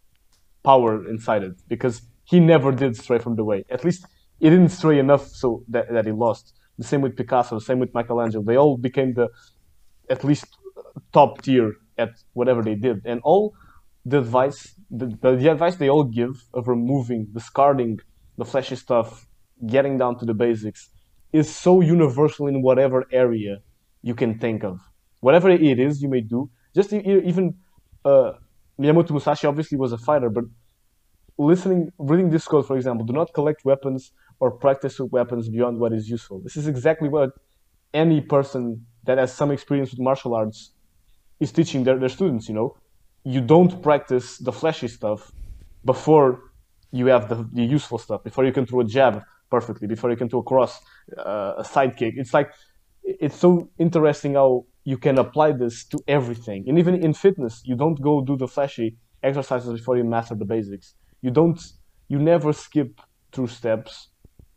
power 0.63 1.07
inside 1.09 1.43
it 1.43 1.55
because 1.67 2.01
he 2.25 2.39
never 2.39 2.71
did 2.71 2.95
stray 2.95 3.19
from 3.19 3.35
the 3.35 3.43
way. 3.43 3.63
At 3.69 3.83
least 3.83 4.05
he 4.41 4.49
didn't 4.49 4.69
stray 4.69 4.97
enough 4.97 5.27
so 5.27 5.63
that, 5.69 5.85
that 5.93 6.05
he 6.05 6.11
lost. 6.11 6.53
The 6.79 6.83
same 6.83 7.01
with 7.01 7.15
Picasso, 7.15 7.55
the 7.55 7.61
same 7.61 7.79
with 7.79 7.93
Michelangelo. 7.93 8.43
They 8.43 8.57
all 8.57 8.75
became 8.75 9.13
the 9.13 9.29
at 10.09 10.23
least 10.23 10.47
top 11.13 11.41
tier 11.43 11.75
at 11.97 12.09
whatever 12.33 12.61
they 12.63 12.73
did. 12.73 12.97
And 13.05 13.21
all 13.23 13.53
the 14.03 14.17
advice, 14.17 14.73
the, 14.89 15.05
the, 15.21 15.35
the 15.35 15.51
advice 15.51 15.75
they 15.75 15.89
all 15.89 16.03
give 16.03 16.43
of 16.55 16.67
removing, 16.67 17.27
discarding 17.31 17.99
the 18.39 18.45
flashy 18.45 18.75
stuff, 18.75 19.27
getting 19.67 19.99
down 19.99 20.17
to 20.19 20.25
the 20.25 20.33
basics, 20.33 20.89
is 21.31 21.53
so 21.53 21.81
universal 21.81 22.47
in 22.47 22.63
whatever 22.63 23.05
area 23.11 23.57
you 24.01 24.15
can 24.15 24.39
think 24.39 24.63
of. 24.63 24.79
Whatever 25.19 25.51
it 25.51 25.79
is 25.79 26.01
you 26.01 26.09
may 26.09 26.21
do, 26.21 26.49
just 26.73 26.91
even 26.93 27.53
uh, 28.03 28.31
Miyamoto 28.79 29.11
Musashi 29.11 29.45
obviously 29.45 29.77
was 29.77 29.91
a 29.91 29.99
fighter, 29.99 30.29
but 30.29 30.45
listening, 31.37 31.91
reading 31.99 32.29
this 32.31 32.45
quote, 32.45 32.65
for 32.65 32.75
example, 32.75 33.05
do 33.05 33.13
not 33.13 33.33
collect 33.33 33.63
weapons 33.63 34.11
or 34.41 34.49
practice 34.65 34.99
with 34.99 35.11
weapons 35.11 35.47
beyond 35.47 35.79
what 35.79 35.93
is 35.93 36.09
useful. 36.09 36.41
This 36.45 36.57
is 36.57 36.67
exactly 36.67 37.07
what 37.07 37.29
any 37.93 38.19
person 38.35 38.85
that 39.05 39.17
has 39.17 39.31
some 39.41 39.51
experience 39.51 39.91
with 39.91 39.99
martial 39.99 40.33
arts 40.33 40.71
is 41.39 41.51
teaching 41.51 41.83
their, 41.83 41.97
their 41.97 42.09
students, 42.09 42.49
you 42.49 42.55
know. 42.55 42.75
You 43.23 43.41
don't 43.41 43.81
practice 43.81 44.27
the 44.39 44.51
flashy 44.51 44.87
stuff 44.87 45.31
before 45.85 46.51
you 46.91 47.05
have 47.07 47.29
the, 47.29 47.47
the 47.53 47.63
useful 47.63 47.97
stuff 47.97 48.23
before 48.23 48.43
you 48.45 48.51
can 48.51 48.65
throw 48.65 48.81
a 48.81 48.83
jab 48.83 49.23
perfectly 49.49 49.87
before 49.87 50.09
you 50.09 50.17
can 50.17 50.29
throw 50.29 50.39
a 50.39 50.43
cross 50.43 50.79
uh, 51.17 51.53
a 51.57 51.63
side 51.63 51.95
kick 51.97 52.13
it's 52.17 52.33
like 52.33 52.51
it's 53.03 53.35
so 53.35 53.69
interesting 53.79 54.33
how 54.35 54.65
you 54.83 54.97
can 54.97 55.17
apply 55.17 55.51
this 55.51 55.85
to 55.85 55.97
everything 56.07 56.65
and 56.67 56.77
even 56.77 56.95
in 56.95 57.13
fitness 57.13 57.61
you 57.63 57.75
don't 57.75 58.01
go 58.01 58.21
do 58.21 58.35
the 58.35 58.47
flashy 58.47 58.97
exercises 59.23 59.71
before 59.79 59.97
you 59.97 60.03
master 60.03 60.35
the 60.35 60.45
basics 60.45 60.95
you 61.21 61.31
don't 61.31 61.59
you 62.09 62.19
never 62.19 62.51
skip 62.51 62.99
through 63.31 63.47
steps 63.47 64.10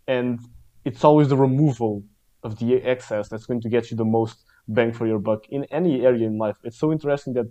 and 0.07 0.41
it's 0.85 1.05
always 1.05 1.29
the 1.29 1.37
removal 1.37 2.03
of 2.43 2.59
the 2.59 2.75
excess 2.77 3.29
that's 3.29 3.47
going 3.47 3.61
to 3.61 3.69
get 3.69 3.91
you 3.91 3.97
the 3.97 4.05
most 4.05 4.45
bang 4.69 4.93
for 4.93 5.07
your 5.07 5.19
buck 5.19 5.45
in 5.49 5.65
any 5.65 6.05
area 6.05 6.27
in 6.27 6.39
life 6.39 6.57
it's 6.65 6.79
so 6.79 6.93
interesting 6.93 7.33
that 7.35 7.47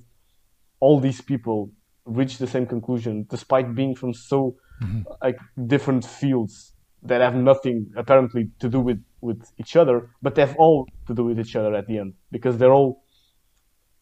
all 0.79 0.99
these 0.99 1.21
people 1.21 1.71
reach 2.05 2.37
the 2.37 2.47
same 2.47 2.65
conclusion 2.65 3.25
despite 3.29 3.73
being 3.75 3.95
from 3.95 4.13
so 4.13 4.55
mm-hmm. 4.81 5.01
like 5.21 5.39
different 5.67 6.03
fields 6.05 6.73
that 7.01 7.21
have 7.21 7.35
nothing 7.35 7.91
apparently 7.95 8.49
to 8.59 8.69
do 8.69 8.79
with 8.79 9.03
with 9.21 9.51
each 9.57 9.75
other 9.75 10.09
but 10.21 10.35
they 10.35 10.41
have 10.41 10.55
all 10.57 10.87
to 11.07 11.13
do 11.13 11.23
with 11.23 11.39
each 11.39 11.55
other 11.55 11.73
at 11.75 11.87
the 11.87 11.97
end 11.97 12.13
because 12.31 12.57
they're 12.57 12.73
all 12.73 13.03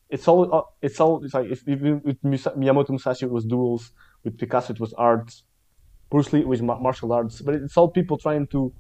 it's 0.10 0.28
all 0.28 0.54
uh, 0.54 0.62
it's 0.82 1.00
all 1.00 1.24
it's 1.24 1.34
like 1.34 1.50
if, 1.50 1.68
even 1.68 2.02
with 2.04 2.22
Miyamoto 2.24 2.90
Musashi 2.90 3.26
it 3.26 3.32
was 3.32 3.46
duels 3.46 3.92
with 4.24 4.38
Picasso 4.38 4.74
it 4.74 4.80
was 4.80 4.94
art 4.94 5.32
Bruce 6.12 6.32
Lee 6.34 6.44
with 6.44 6.62
martial 6.62 7.12
arts 7.14 7.42
but 7.42 7.56
it's 7.56 7.78
all 7.78 7.90
people 7.90 8.18
trying 8.18 8.46
to 8.48 8.74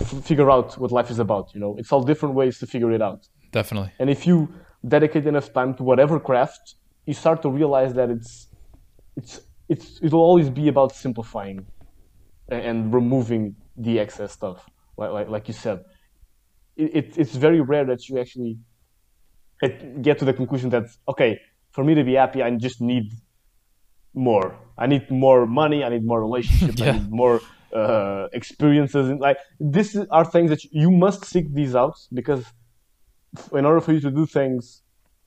f- 0.00 0.24
figure 0.30 0.50
out 0.50 0.78
what 0.78 0.90
life 0.92 1.10
is 1.10 1.18
about 1.18 1.46
you 1.54 1.60
know? 1.60 1.76
It's 1.78 1.92
all 1.92 2.02
different 2.02 2.34
ways 2.34 2.58
to 2.60 2.66
figure 2.66 2.92
it 2.92 3.02
out. 3.02 3.20
Definitely. 3.52 3.92
And 3.98 4.08
if 4.10 4.26
you 4.26 4.48
dedicate 4.86 5.26
enough 5.26 5.52
time 5.52 5.74
to 5.74 5.82
whatever 5.82 6.18
craft 6.20 6.64
you 7.06 7.14
start 7.14 7.42
to 7.42 7.50
realize 7.50 7.92
that 7.94 8.10
it's 8.10 8.48
it's 9.16 9.40
it's 9.68 9.86
it'll 10.02 10.20
always 10.20 10.50
be 10.50 10.68
about 10.68 10.94
simplifying 10.94 11.66
and 12.48 12.92
removing 12.92 13.56
the 13.76 13.98
excess 13.98 14.32
stuff 14.32 14.68
like 14.96 15.10
like, 15.10 15.28
like 15.28 15.48
you 15.48 15.54
said. 15.54 15.80
It, 16.76 16.90
it, 16.98 17.18
it's 17.18 17.36
very 17.36 17.60
rare 17.60 17.84
that 17.84 18.08
you 18.08 18.18
actually 18.18 18.58
eh, 19.62 19.68
get 20.00 20.18
to 20.18 20.24
the 20.24 20.32
conclusion 20.32 20.70
that 20.70 20.84
okay 21.08 21.38
for 21.72 21.84
me 21.84 21.94
to 21.94 22.04
be 22.04 22.14
happy 22.14 22.42
i 22.42 22.50
just 22.50 22.80
need 22.80 23.12
more 24.14 24.56
i 24.78 24.86
need 24.86 25.10
more 25.10 25.46
money 25.46 25.82
i 25.84 25.88
need 25.88 26.04
more 26.04 26.20
relationships 26.20 26.80
yeah. 26.80 26.90
i 26.90 26.92
need 26.92 27.10
more 27.10 27.40
uh, 27.74 28.28
experiences 28.32 29.08
and 29.08 29.20
like 29.20 29.38
this 29.58 29.96
are 30.10 30.24
things 30.24 30.48
that 30.48 30.62
you 30.64 30.90
must 30.90 31.24
seek 31.24 31.52
these 31.52 31.74
out 31.74 31.98
because 32.12 32.44
in 33.52 33.64
order 33.64 33.80
for 33.80 33.92
you 33.92 34.00
to 34.00 34.12
do 34.12 34.26
things 34.26 34.82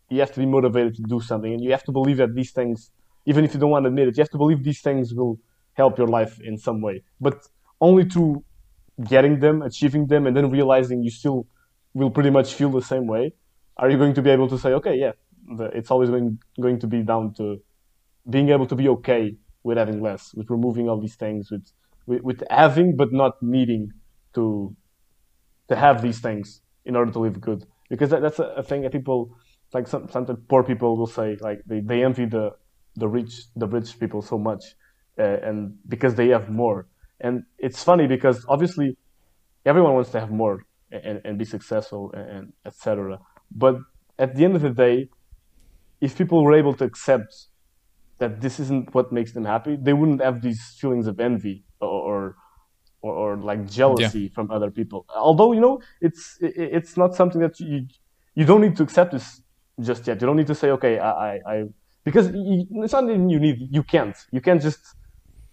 you 0.10 0.22
have 0.22 0.32
to 0.32 0.39
be 0.39 0.46
motivated 0.46 0.96
to 0.96 1.01
do 1.01 1.20
something 1.20 1.53
and 1.53 1.62
you 1.62 1.72
have 1.72 1.84
to 1.84 1.91
believe 1.91 2.15
that 2.17 2.34
these 2.36 2.51
things 2.51 2.89
even 3.25 3.44
if 3.44 3.53
you 3.53 3.60
don't 3.60 3.70
want 3.70 3.84
to 3.84 3.89
admit 3.89 4.08
it 4.08 4.15
you 4.15 4.22
have 4.22 4.29
to 4.29 4.38
believe 4.38 4.63
these 4.63 4.79
things 4.79 5.13
will 5.13 5.38
help 5.74 5.98
your 5.98 6.08
life 6.08 6.39
in 6.39 6.58
some 6.58 6.82
way 6.82 7.03
but 7.20 7.46
only 7.82 8.06
through 8.06 8.41
getting 9.03 9.39
them 9.41 9.62
achieving 9.62 10.08
them 10.08 10.25
and 10.25 10.36
then 10.38 10.50
realizing 10.50 11.03
you 11.03 11.10
still 11.12 11.46
will 11.94 12.10
pretty 12.10 12.29
much 12.29 12.53
feel 12.53 12.70
the 12.70 12.82
same 12.82 13.08
way 13.08 13.34
are 13.75 13.89
you 13.89 13.98
going 13.98 14.13
to 14.13 14.22
be 14.22 14.29
able 14.29 14.48
to 14.48 14.58
say 14.58 14.72
okay 14.72 14.96
yeah 14.96 15.12
the, 15.58 15.65
it's 15.65 15.91
always 15.91 16.10
going, 16.10 16.39
going 16.60 16.79
to 16.79 16.88
be 16.88 17.01
down 17.01 17.34
to 17.36 17.62
being 18.29 18.50
able 18.50 18.67
to 18.67 18.75
be 18.75 18.88
okay 18.89 19.36
with 19.63 19.77
having 19.77 20.01
less 20.01 20.34
with 20.34 20.50
removing 20.50 20.88
all 20.89 21.00
these 21.00 21.15
things 21.15 21.51
with 21.51 21.65
with, 22.05 22.22
with 22.22 22.43
having 22.50 22.96
but 22.96 23.12
not 23.12 23.34
needing 23.41 23.91
to 24.34 24.75
to 25.69 25.75
have 25.75 26.01
these 26.01 26.19
things 26.19 26.62
in 26.86 26.96
order 26.96 27.12
to 27.12 27.19
live 27.19 27.41
good. 27.41 27.65
Because 27.89 28.10
that, 28.12 28.22
that's 28.22 28.39
a, 28.39 28.48
a 28.57 28.63
thing 28.63 28.81
that 28.84 28.91
people 28.91 29.36
like 29.74 29.88
some, 29.88 30.07
sometimes 30.10 30.39
poor 30.48 30.63
people 30.63 30.98
will 30.98 31.07
say 31.07 31.38
like 31.41 31.60
they, 31.65 31.81
they 31.81 32.03
envy 32.03 32.25
the 32.25 32.51
the 32.96 33.07
rich 33.07 33.34
the 33.55 33.67
rich 33.67 34.00
people 34.00 34.22
so 34.22 34.38
much 34.38 34.63
uh, 35.19 35.38
and 35.48 35.77
because 35.88 36.15
they 36.15 36.29
have 36.29 36.50
more. 36.50 36.88
And 37.19 37.43
it's 37.57 37.84
funny 37.84 38.07
because 38.07 38.46
obviously 38.48 38.98
everyone 39.65 39.93
wants 39.93 40.12
to 40.12 40.19
have 40.19 40.31
more 40.31 40.65
and, 40.91 41.22
and 41.25 41.38
be 41.38 41.46
successful 41.46 42.12
and, 42.13 42.29
and 42.29 42.53
etc 42.65 43.19
but 43.51 43.75
at 44.17 44.36
the 44.36 44.46
end 44.46 44.55
of 44.55 44.62
the 44.62 44.69
day 44.69 45.10
if 46.01 46.17
people 46.17 46.43
were 46.43 46.55
able 46.55 46.74
to 46.74 46.84
accept 46.84 47.48
that 48.19 48.41
this 48.41 48.59
isn't 48.59 48.93
what 48.93 49.12
makes 49.12 49.31
them 49.33 49.45
happy 49.45 49.75
they 49.75 49.93
wouldn't 49.93 50.21
have 50.21 50.41
these 50.41 50.62
feelings 50.79 51.07
of 51.07 51.19
envy 51.19 51.63
or 51.81 52.36
or, 53.01 53.13
or 53.13 53.38
like 53.38 53.69
jealousy 53.69 54.21
yeah. 54.21 54.29
from 54.33 54.50
other 54.50 54.71
people 54.71 55.05
although 55.15 55.51
you 55.53 55.59
know 55.59 55.79
it's 56.01 56.38
it's 56.41 56.97
not 56.97 57.15
something 57.15 57.41
that 57.41 57.59
you 57.59 57.86
you 58.36 58.45
don't 58.45 58.62
need 58.62 58.75
to 58.75 58.83
accept 58.83 59.12
this 59.12 59.41
just 59.81 60.07
yet. 60.07 60.21
You 60.21 60.27
don't 60.27 60.38
need 60.38 60.47
to 60.47 60.55
say, 60.55 60.69
okay, 60.71 61.00
I, 61.00 61.09
I, 61.09 61.39
I 61.53 61.63
because 62.03 62.29
it's 62.33 62.93
not 62.93 63.03
even 63.03 63.29
you 63.29 63.39
need. 63.39 63.67
You 63.71 63.83
can't. 63.83 64.15
You 64.31 64.41
can't 64.41 64.62
just 64.62 64.79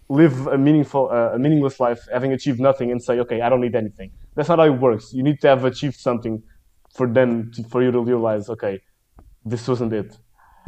live 0.09 0.47
a 0.47 0.59
meaningful, 0.59 1.09
uh, 1.11 1.35
a 1.35 1.38
meaningless 1.38 1.80
life, 1.80 2.06
having 2.12 2.33
achieved 2.33 2.61
nothing, 2.61 2.90
and 2.92 3.02
say, 3.02 3.18
okay, 3.21 3.40
I 3.40 3.49
don't 3.49 3.61
need 3.61 3.75
anything. 3.75 4.12
That's 4.35 4.49
not 4.49 4.59
how 4.59 4.66
it 4.66 4.78
works. 4.78 5.12
You 5.12 5.23
need 5.23 5.40
to 5.40 5.49
have 5.49 5.64
achieved 5.64 5.97
something 5.97 6.42
for 6.94 7.06
them 7.06 7.50
to, 7.52 7.64
for 7.64 7.83
you 7.83 7.90
to 7.90 8.00
realize, 8.00 8.49
okay, 8.49 8.80
this 9.44 9.66
wasn't 9.66 9.92
it. 9.92 10.16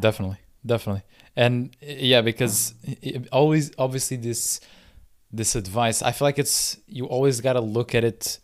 Definitely, 0.00 0.38
definitely, 0.65 1.03
and 1.37 1.76
yeah, 1.81 2.23
because 2.23 2.75
always, 3.31 3.71
obviously, 3.78 4.16
this 4.16 4.61
this 5.31 5.55
advice, 5.55 6.02
I 6.02 6.12
feel 6.12 6.26
like 6.26 6.38
it's 6.38 6.78
you 6.87 7.05
always 7.07 7.40
got 7.40 7.55
to 7.55 7.61
look 7.61 7.95
at 7.95 8.05
it 8.05 8.38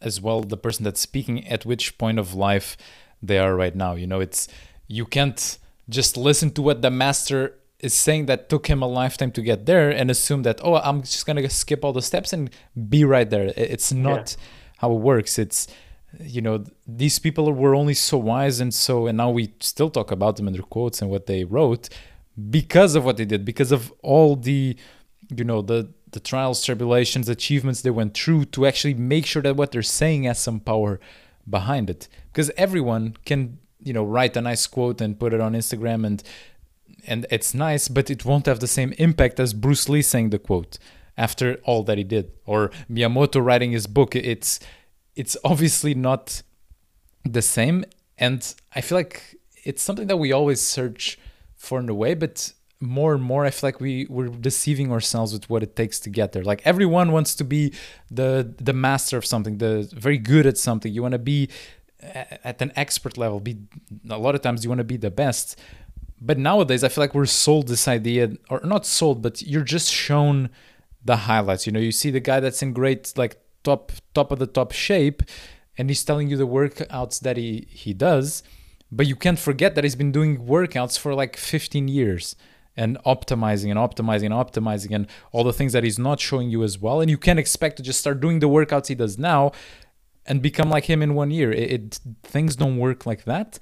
as 0.00 0.20
well. 0.20 0.40
The 0.40 0.56
person 0.56 0.84
that's 0.84 1.00
speaking 1.00 1.46
at 1.46 1.64
which 1.64 1.96
point 1.98 2.18
of 2.18 2.34
life 2.34 2.76
they 3.22 3.38
are 3.38 3.54
right 3.54 3.74
now. 3.74 3.94
You 3.94 4.08
know, 4.08 4.20
it's 4.20 4.48
you 4.88 5.06
can't 5.06 5.58
just 5.88 6.16
listen 6.16 6.50
to 6.52 6.62
what 6.62 6.82
the 6.82 6.90
master 6.90 7.54
is 7.78 7.94
saying 7.94 8.26
that 8.26 8.48
took 8.48 8.66
him 8.66 8.82
a 8.82 8.88
lifetime 8.88 9.30
to 9.30 9.42
get 9.42 9.66
there 9.66 9.90
and 9.90 10.10
assume 10.10 10.42
that 10.42 10.60
oh 10.64 10.76
I'm 10.76 11.02
just 11.02 11.26
gonna 11.26 11.48
skip 11.48 11.84
all 11.84 11.92
the 11.92 12.02
steps 12.02 12.32
and 12.32 12.50
be 12.88 13.04
right 13.04 13.28
there. 13.30 13.52
It's 13.56 13.92
not 13.92 14.36
yeah. 14.36 14.44
how 14.78 14.92
it 14.92 15.00
works. 15.00 15.38
It's 15.38 15.68
you 16.20 16.40
know 16.40 16.64
these 16.86 17.18
people 17.18 17.52
were 17.52 17.74
only 17.74 17.94
so 17.94 18.18
wise 18.18 18.58
and 18.58 18.72
so 18.72 19.06
and 19.06 19.18
now 19.18 19.30
we 19.30 19.52
still 19.60 19.90
talk 19.90 20.10
about 20.10 20.36
them 20.36 20.48
in 20.48 20.54
their 20.54 20.62
quotes 20.62 21.02
and 21.02 21.10
what 21.10 21.26
they 21.26 21.44
wrote 21.44 21.88
because 22.50 22.94
of 22.94 23.04
what 23.04 23.16
they 23.16 23.24
did 23.24 23.44
because 23.44 23.72
of 23.72 23.92
all 24.02 24.36
the 24.36 24.76
you 25.30 25.44
know 25.44 25.62
the 25.62 25.88
the 26.12 26.20
trials 26.20 26.64
tribulations 26.64 27.28
achievements 27.28 27.82
they 27.82 27.90
went 27.90 28.14
through 28.14 28.44
to 28.44 28.66
actually 28.66 28.94
make 28.94 29.26
sure 29.26 29.42
that 29.42 29.56
what 29.56 29.72
they're 29.72 29.82
saying 29.82 30.24
has 30.24 30.38
some 30.38 30.60
power 30.60 31.00
behind 31.48 31.90
it. 31.90 32.08
Because 32.32 32.50
everyone 32.56 33.16
can 33.24 33.58
you 33.82 33.92
know 33.92 34.04
write 34.04 34.36
a 34.36 34.40
nice 34.40 34.66
quote 34.66 35.00
and 35.00 35.18
put 35.18 35.32
it 35.32 35.40
on 35.40 35.54
Instagram 35.54 36.06
and 36.06 36.22
and 37.06 37.26
it's 37.30 37.54
nice 37.54 37.88
but 37.88 38.10
it 38.10 38.24
won't 38.24 38.46
have 38.46 38.60
the 38.60 38.66
same 38.66 38.92
impact 38.98 39.38
as 39.40 39.52
Bruce 39.52 39.88
Lee 39.88 40.02
saying 40.02 40.30
the 40.30 40.38
quote 40.38 40.78
after 41.16 41.56
all 41.64 41.82
that 41.84 41.98
he 41.98 42.04
did. 42.04 42.32
Or 42.44 42.70
Miyamoto 42.90 43.44
writing 43.44 43.72
his 43.72 43.86
book. 43.86 44.14
It's 44.14 44.60
it's 45.14 45.36
obviously 45.44 45.94
not 45.94 46.42
the 47.24 47.42
same. 47.42 47.84
And 48.18 48.54
I 48.74 48.80
feel 48.80 48.96
like 48.96 49.36
it's 49.64 49.82
something 49.82 50.06
that 50.06 50.18
we 50.18 50.32
always 50.32 50.60
search 50.60 51.18
for 51.56 51.80
in 51.80 51.88
a 51.88 51.94
way 51.94 52.14
but 52.14 52.52
more 52.80 53.14
and 53.14 53.22
more 53.22 53.44
i 53.46 53.50
feel 53.50 53.68
like 53.68 53.80
we 53.80 54.06
we're 54.08 54.28
deceiving 54.28 54.92
ourselves 54.92 55.32
with 55.32 55.48
what 55.48 55.62
it 55.62 55.74
takes 55.76 55.98
to 56.00 56.10
get 56.10 56.32
there. 56.32 56.44
Like 56.44 56.62
everyone 56.64 57.12
wants 57.12 57.34
to 57.36 57.44
be 57.44 57.72
the 58.10 58.54
the 58.58 58.72
master 58.72 59.16
of 59.16 59.24
something 59.24 59.58
the 59.58 59.88
very 59.94 60.18
good 60.18 60.46
at 60.46 60.58
something. 60.58 60.92
You 60.92 61.02
want 61.02 61.12
to 61.12 61.18
be 61.18 61.48
at 62.44 62.60
an 62.60 62.72
expert 62.76 63.16
level 63.16 63.40
be 63.40 63.56
a 64.10 64.18
lot 64.18 64.34
of 64.34 64.42
times 64.42 64.62
you 64.62 64.70
want 64.70 64.78
to 64.78 64.84
be 64.84 64.98
the 64.98 65.10
best. 65.10 65.58
But 66.20 66.38
nowadays 66.38 66.84
i 66.84 66.88
feel 66.88 67.02
like 67.02 67.14
we're 67.14 67.26
sold 67.26 67.68
this 67.68 67.88
idea 67.88 68.32
or 68.50 68.60
not 68.62 68.84
sold 68.84 69.22
but 69.22 69.42
you're 69.42 69.64
just 69.76 69.90
shown 69.90 70.50
the 71.04 71.16
highlights. 71.16 71.66
You 71.66 71.72
know 71.72 71.80
you 71.80 71.92
see 71.92 72.10
the 72.10 72.20
guy 72.20 72.40
that's 72.40 72.62
in 72.62 72.74
great 72.74 73.12
like 73.16 73.38
top 73.64 73.92
top 74.14 74.32
of 74.32 74.38
the 74.38 74.46
top 74.46 74.72
shape 74.72 75.22
and 75.78 75.88
he's 75.88 76.04
telling 76.04 76.28
you 76.28 76.36
the 76.36 76.46
workouts 76.46 77.20
that 77.20 77.38
he 77.38 77.66
he 77.70 77.94
does 77.94 78.42
but 78.90 79.06
you 79.06 79.16
can't 79.16 79.38
forget 79.38 79.74
that 79.74 79.84
he's 79.84 79.96
been 79.96 80.12
doing 80.12 80.46
workouts 80.46 80.98
for 80.98 81.14
like 81.14 81.36
15 81.36 81.88
years 81.88 82.36
and 82.76 82.98
optimizing 83.04 83.70
and 83.70 83.78
optimizing 83.78 84.26
and 84.26 84.34
optimizing 84.34 84.94
and 84.94 85.06
all 85.32 85.44
the 85.44 85.52
things 85.52 85.72
that 85.72 85.82
he's 85.82 85.98
not 85.98 86.20
showing 86.20 86.50
you 86.50 86.62
as 86.62 86.78
well. 86.78 87.00
And 87.00 87.10
you 87.10 87.18
can't 87.18 87.38
expect 87.38 87.76
to 87.78 87.82
just 87.82 88.00
start 88.00 88.20
doing 88.20 88.40
the 88.40 88.48
workouts 88.48 88.88
he 88.88 88.94
does 88.94 89.18
now 89.18 89.52
and 90.26 90.42
become 90.42 90.68
like 90.68 90.84
him 90.84 91.02
in 91.02 91.14
one 91.14 91.30
year. 91.30 91.52
It, 91.52 91.70
it 91.72 92.00
things 92.22 92.56
don't 92.56 92.78
work 92.78 93.06
like 93.06 93.24
that. 93.24 93.58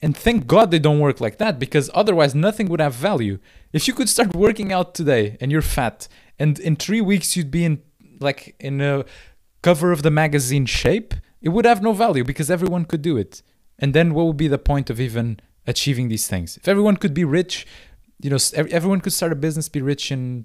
And 0.00 0.16
thank 0.16 0.46
God 0.46 0.70
they 0.70 0.78
don't 0.78 1.00
work 1.00 1.20
like 1.20 1.38
that 1.38 1.58
because 1.58 1.90
otherwise 1.92 2.34
nothing 2.34 2.68
would 2.68 2.80
have 2.80 2.94
value. 2.94 3.38
If 3.72 3.88
you 3.88 3.94
could 3.94 4.08
start 4.08 4.34
working 4.34 4.72
out 4.72 4.94
today 4.94 5.36
and 5.40 5.50
you're 5.50 5.62
fat 5.62 6.08
and 6.38 6.58
in 6.60 6.76
3 6.76 7.00
weeks 7.00 7.36
you'd 7.36 7.50
be 7.50 7.64
in 7.64 7.82
like 8.20 8.54
in 8.60 8.80
a 8.80 9.04
cover 9.62 9.92
of 9.92 10.02
the 10.02 10.10
magazine 10.10 10.66
shape, 10.66 11.14
it 11.42 11.50
would 11.50 11.64
have 11.64 11.82
no 11.82 11.92
value 11.92 12.24
because 12.24 12.50
everyone 12.50 12.84
could 12.84 13.02
do 13.02 13.16
it. 13.16 13.42
And 13.78 13.94
then 13.94 14.14
what 14.14 14.26
would 14.26 14.36
be 14.36 14.48
the 14.48 14.58
point 14.58 14.90
of 14.90 15.00
even 15.00 15.40
achieving 15.66 16.08
these 16.08 16.26
things? 16.26 16.56
If 16.56 16.68
everyone 16.68 16.96
could 16.96 17.14
be 17.14 17.24
rich, 17.24 17.66
you 18.20 18.30
know 18.30 18.38
everyone 18.54 19.00
could 19.00 19.12
start 19.12 19.30
a 19.30 19.36
business 19.36 19.68
be 19.68 19.80
rich 19.80 20.10
in 20.10 20.44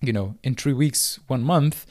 you 0.00 0.12
know 0.12 0.36
in 0.44 0.54
three 0.54 0.72
weeks 0.72 1.18
one 1.26 1.42
month 1.42 1.84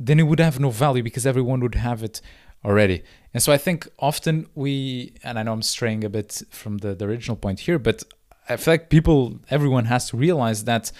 then 0.00 0.18
it 0.18 0.22
would 0.22 0.40
have 0.40 0.58
no 0.58 0.70
value 0.70 1.02
because 1.02 1.26
everyone 1.26 1.60
would 1.60 1.74
have 1.74 2.02
it 2.02 2.22
already 2.64 3.02
and 3.34 3.42
so 3.42 3.52
i 3.52 3.58
think 3.58 3.86
often 3.98 4.46
we 4.54 5.14
and 5.22 5.38
i 5.38 5.42
know 5.42 5.52
i'm 5.52 5.60
straying 5.60 6.02
a 6.04 6.08
bit 6.08 6.42
from 6.50 6.78
the, 6.78 6.94
the 6.94 7.04
original 7.04 7.36
point 7.36 7.60
here 7.60 7.78
but 7.78 8.02
i 8.48 8.56
feel 8.56 8.72
like 8.72 8.88
people 8.88 9.38
everyone 9.50 9.84
has 9.84 10.08
to 10.08 10.16
realize 10.16 10.64
that 10.64 10.90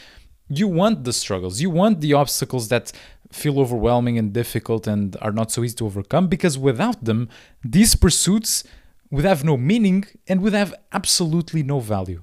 you 0.48 0.68
want 0.68 1.04
the 1.04 1.12
struggles, 1.12 1.60
you 1.60 1.70
want 1.70 2.00
the 2.00 2.12
obstacles 2.12 2.68
that 2.68 2.92
feel 3.32 3.58
overwhelming 3.58 4.18
and 4.18 4.32
difficult 4.32 4.86
and 4.86 5.16
are 5.20 5.32
not 5.32 5.50
so 5.50 5.64
easy 5.64 5.74
to 5.76 5.86
overcome 5.86 6.28
because 6.28 6.56
without 6.56 7.04
them, 7.04 7.28
these 7.64 7.96
pursuits 7.96 8.62
would 9.10 9.24
have 9.24 9.44
no 9.44 9.56
meaning 9.56 10.04
and 10.28 10.42
would 10.42 10.52
have 10.52 10.74
absolutely 10.92 11.62
no 11.62 11.80
value. 11.80 12.22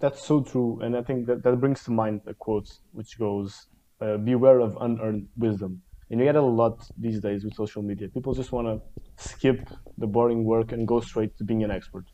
That's 0.00 0.24
so 0.24 0.42
true. 0.42 0.80
And 0.82 0.96
I 0.96 1.02
think 1.02 1.26
that, 1.26 1.42
that 1.42 1.56
brings 1.60 1.84
to 1.84 1.90
mind 1.90 2.22
a 2.26 2.34
quote 2.34 2.78
which 2.92 3.18
goes, 3.18 3.68
uh, 4.00 4.16
Beware 4.18 4.60
of 4.60 4.76
unearned 4.80 5.28
wisdom. 5.36 5.82
And 6.10 6.20
you 6.20 6.26
get 6.26 6.36
a 6.36 6.42
lot 6.42 6.86
these 6.98 7.20
days 7.20 7.44
with 7.44 7.54
social 7.54 7.82
media. 7.82 8.08
People 8.08 8.34
just 8.34 8.52
want 8.52 8.66
to 8.68 8.80
skip 9.16 9.68
the 9.98 10.06
boring 10.06 10.44
work 10.44 10.72
and 10.72 10.86
go 10.86 11.00
straight 11.00 11.36
to 11.38 11.44
being 11.44 11.64
an 11.64 11.70
expert, 11.70 12.04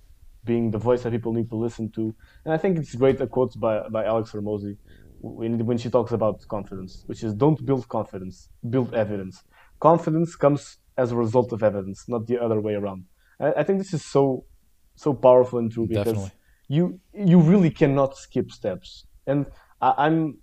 being 0.44 0.70
the 0.70 0.78
voice 0.78 1.02
that 1.02 1.10
people 1.10 1.32
need 1.32 1.50
to 1.50 1.56
listen 1.56 1.90
to. 1.92 2.14
And 2.44 2.54
I 2.54 2.56
think 2.56 2.78
it's 2.78 2.94
great 2.94 3.20
a 3.20 3.26
quote 3.26 3.58
by, 3.58 3.88
by 3.88 4.04
Alex 4.04 4.32
when, 5.20 5.66
when 5.66 5.76
she 5.76 5.90
talks 5.90 6.12
about 6.12 6.46
confidence, 6.48 7.02
which 7.06 7.22
is 7.22 7.34
don't 7.34 7.64
build 7.66 7.88
confidence, 7.88 8.48
build 8.70 8.94
evidence. 8.94 9.42
Confidence 9.80 10.36
comes 10.36 10.78
as 10.96 11.12
a 11.12 11.16
result 11.16 11.52
of 11.52 11.62
evidence, 11.62 12.08
not 12.08 12.26
the 12.26 12.38
other 12.38 12.60
way 12.60 12.74
around. 12.74 13.04
I, 13.40 13.62
think 13.64 13.78
this 13.78 13.94
is 13.94 14.04
so 14.04 14.44
so 14.96 15.14
powerful 15.14 15.58
and 15.58 15.72
true 15.72 15.86
because 15.86 16.04
Definitely. 16.04 16.32
you 16.68 17.00
you 17.14 17.40
really 17.40 17.70
cannot 17.70 18.16
skip 18.16 18.50
steps. 18.50 19.06
And 19.26 19.46
I, 19.80 19.94
I'm 19.98 20.38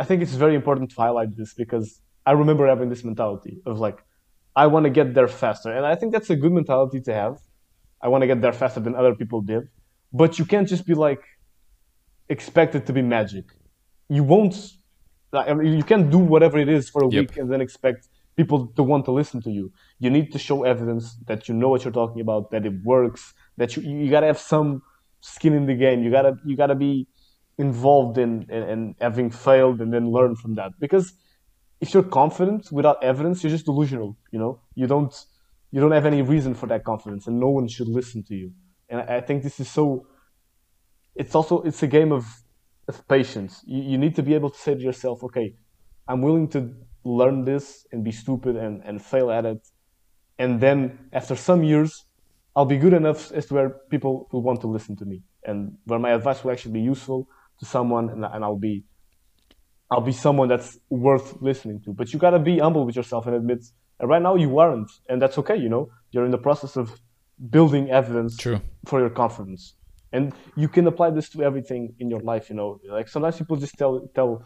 I 0.00 0.04
think 0.04 0.22
it's 0.22 0.34
very 0.34 0.54
important 0.54 0.90
to 0.90 0.96
highlight 0.96 1.36
this 1.36 1.54
because 1.54 2.00
I 2.26 2.32
remember 2.32 2.66
having 2.66 2.88
this 2.88 3.04
mentality 3.04 3.60
of 3.66 3.78
like, 3.78 4.02
I 4.56 4.66
want 4.66 4.84
to 4.84 4.90
get 4.90 5.14
there 5.14 5.28
faster. 5.28 5.70
And 5.72 5.86
I 5.86 5.94
think 5.94 6.12
that's 6.12 6.30
a 6.30 6.36
good 6.36 6.52
mentality 6.52 7.00
to 7.02 7.14
have. 7.14 7.40
I 8.00 8.08
want 8.08 8.22
to 8.22 8.26
get 8.26 8.40
there 8.40 8.52
faster 8.52 8.80
than 8.80 8.94
other 8.94 9.14
people 9.14 9.40
did. 9.40 9.68
But 10.12 10.38
you 10.38 10.44
can't 10.44 10.68
just 10.68 10.86
be 10.86 10.94
like, 10.94 11.22
expect 12.28 12.74
it 12.74 12.86
to 12.86 12.92
be 12.92 13.02
magic. 13.02 13.46
You 14.08 14.24
won't, 14.24 14.56
I 15.32 15.54
mean, 15.54 15.76
you 15.76 15.82
can't 15.82 16.10
do 16.10 16.18
whatever 16.18 16.58
it 16.58 16.68
is 16.68 16.88
for 16.88 17.04
a 17.04 17.08
yep. 17.08 17.20
week 17.20 17.36
and 17.36 17.50
then 17.50 17.60
expect 17.60 18.08
people 18.36 18.66
to 18.76 18.82
want 18.82 19.04
to 19.06 19.12
listen 19.12 19.40
to 19.42 19.50
you. 19.50 19.72
You 19.98 20.10
need 20.10 20.32
to 20.32 20.38
show 20.38 20.64
evidence 20.64 21.16
that 21.26 21.48
you 21.48 21.54
know 21.54 21.68
what 21.68 21.84
you're 21.84 21.92
talking 21.92 22.20
about, 22.20 22.50
that 22.50 22.66
it 22.66 22.74
works, 22.84 23.34
that 23.56 23.76
you, 23.76 23.82
you 23.82 24.10
gotta 24.10 24.26
have 24.26 24.38
some 24.38 24.82
skin 25.20 25.54
in 25.54 25.66
the 25.66 25.74
game. 25.74 26.02
You 26.02 26.10
gotta, 26.10 26.36
you 26.44 26.56
gotta 26.56 26.74
be 26.74 27.06
involved 27.58 28.18
in, 28.18 28.46
in, 28.50 28.62
in 28.62 28.94
having 29.00 29.30
failed 29.30 29.80
and 29.80 29.92
then 29.92 30.10
learn 30.10 30.34
from 30.36 30.54
that. 30.56 30.72
Because 30.80 31.12
if 31.80 31.94
you're 31.94 32.02
confident 32.02 32.72
without 32.72 33.02
evidence, 33.02 33.42
you're 33.42 33.50
just 33.50 33.66
delusional. 33.66 34.16
You 34.32 34.38
know, 34.38 34.60
you 34.74 34.86
don't 34.86 35.14
you 35.74 35.80
don't 35.80 35.90
have 35.90 36.06
any 36.06 36.22
reason 36.22 36.54
for 36.54 36.66
that 36.68 36.84
confidence, 36.84 37.26
and 37.26 37.40
no 37.40 37.48
one 37.48 37.66
should 37.66 37.88
listen 37.88 38.22
to 38.28 38.34
you. 38.36 38.52
And 38.88 39.00
I, 39.00 39.20
think 39.20 39.42
this 39.42 39.58
is 39.58 39.68
so. 39.68 40.06
It's 41.16 41.34
also 41.34 41.62
it's 41.62 41.82
a 41.82 41.88
game 41.88 42.12
of, 42.12 42.24
of 42.86 43.06
patience. 43.08 43.60
You, 43.66 43.82
you 43.82 43.98
need 43.98 44.14
to 44.14 44.22
be 44.22 44.34
able 44.34 44.50
to 44.50 44.58
say 44.58 44.74
to 44.76 44.80
yourself, 44.80 45.24
okay, 45.24 45.54
I'm 46.06 46.22
willing 46.22 46.48
to 46.50 46.72
learn 47.04 47.44
this 47.44 47.86
and 47.92 48.02
be 48.02 48.12
stupid 48.12 48.56
and, 48.56 48.82
and 48.84 49.02
fail 49.02 49.30
at 49.30 49.44
it, 49.44 49.60
and 50.38 50.60
then 50.60 51.08
after 51.12 51.36
some 51.36 51.62
years, 51.62 52.04
I'll 52.56 52.64
be 52.64 52.78
good 52.78 52.92
enough 52.92 53.32
as 53.32 53.46
to 53.46 53.54
where 53.54 53.70
people 53.90 54.28
will 54.32 54.42
want 54.42 54.60
to 54.62 54.66
listen 54.66 54.96
to 54.96 55.04
me, 55.04 55.22
and 55.44 55.76
where 55.84 55.98
my 55.98 56.10
advice 56.10 56.42
will 56.42 56.52
actually 56.52 56.72
be 56.72 56.80
useful 56.80 57.28
to 57.58 57.64
someone, 57.64 58.10
and, 58.10 58.24
and 58.24 58.44
I'll 58.44 58.56
be 58.56 58.84
I'll 59.90 60.00
be 60.00 60.12
someone 60.12 60.48
that's 60.48 60.78
worth 60.88 61.40
listening 61.40 61.80
to. 61.84 61.92
But 61.92 62.12
you 62.12 62.18
gotta 62.18 62.38
be 62.38 62.58
humble 62.58 62.84
with 62.86 62.96
yourself 62.96 63.26
and 63.26 63.36
admit 63.36 63.64
and 64.00 64.08
right 64.08 64.22
now 64.22 64.34
you 64.34 64.58
aren't, 64.58 64.90
and 65.08 65.20
that's 65.22 65.38
okay. 65.38 65.56
You 65.56 65.68
know, 65.68 65.90
you're 66.10 66.24
in 66.24 66.30
the 66.30 66.38
process 66.38 66.76
of 66.76 67.00
building 67.50 67.90
evidence 67.90 68.36
True. 68.36 68.60
for 68.86 69.00
your 69.00 69.10
confidence, 69.10 69.74
and 70.12 70.32
you 70.56 70.68
can 70.68 70.86
apply 70.86 71.10
this 71.10 71.28
to 71.30 71.42
everything 71.42 71.94
in 72.00 72.10
your 72.10 72.20
life. 72.20 72.50
You 72.50 72.56
know, 72.56 72.80
like 72.88 73.08
sometimes 73.08 73.38
people 73.38 73.56
just 73.56 73.74
tell 73.78 74.08
tell 74.14 74.44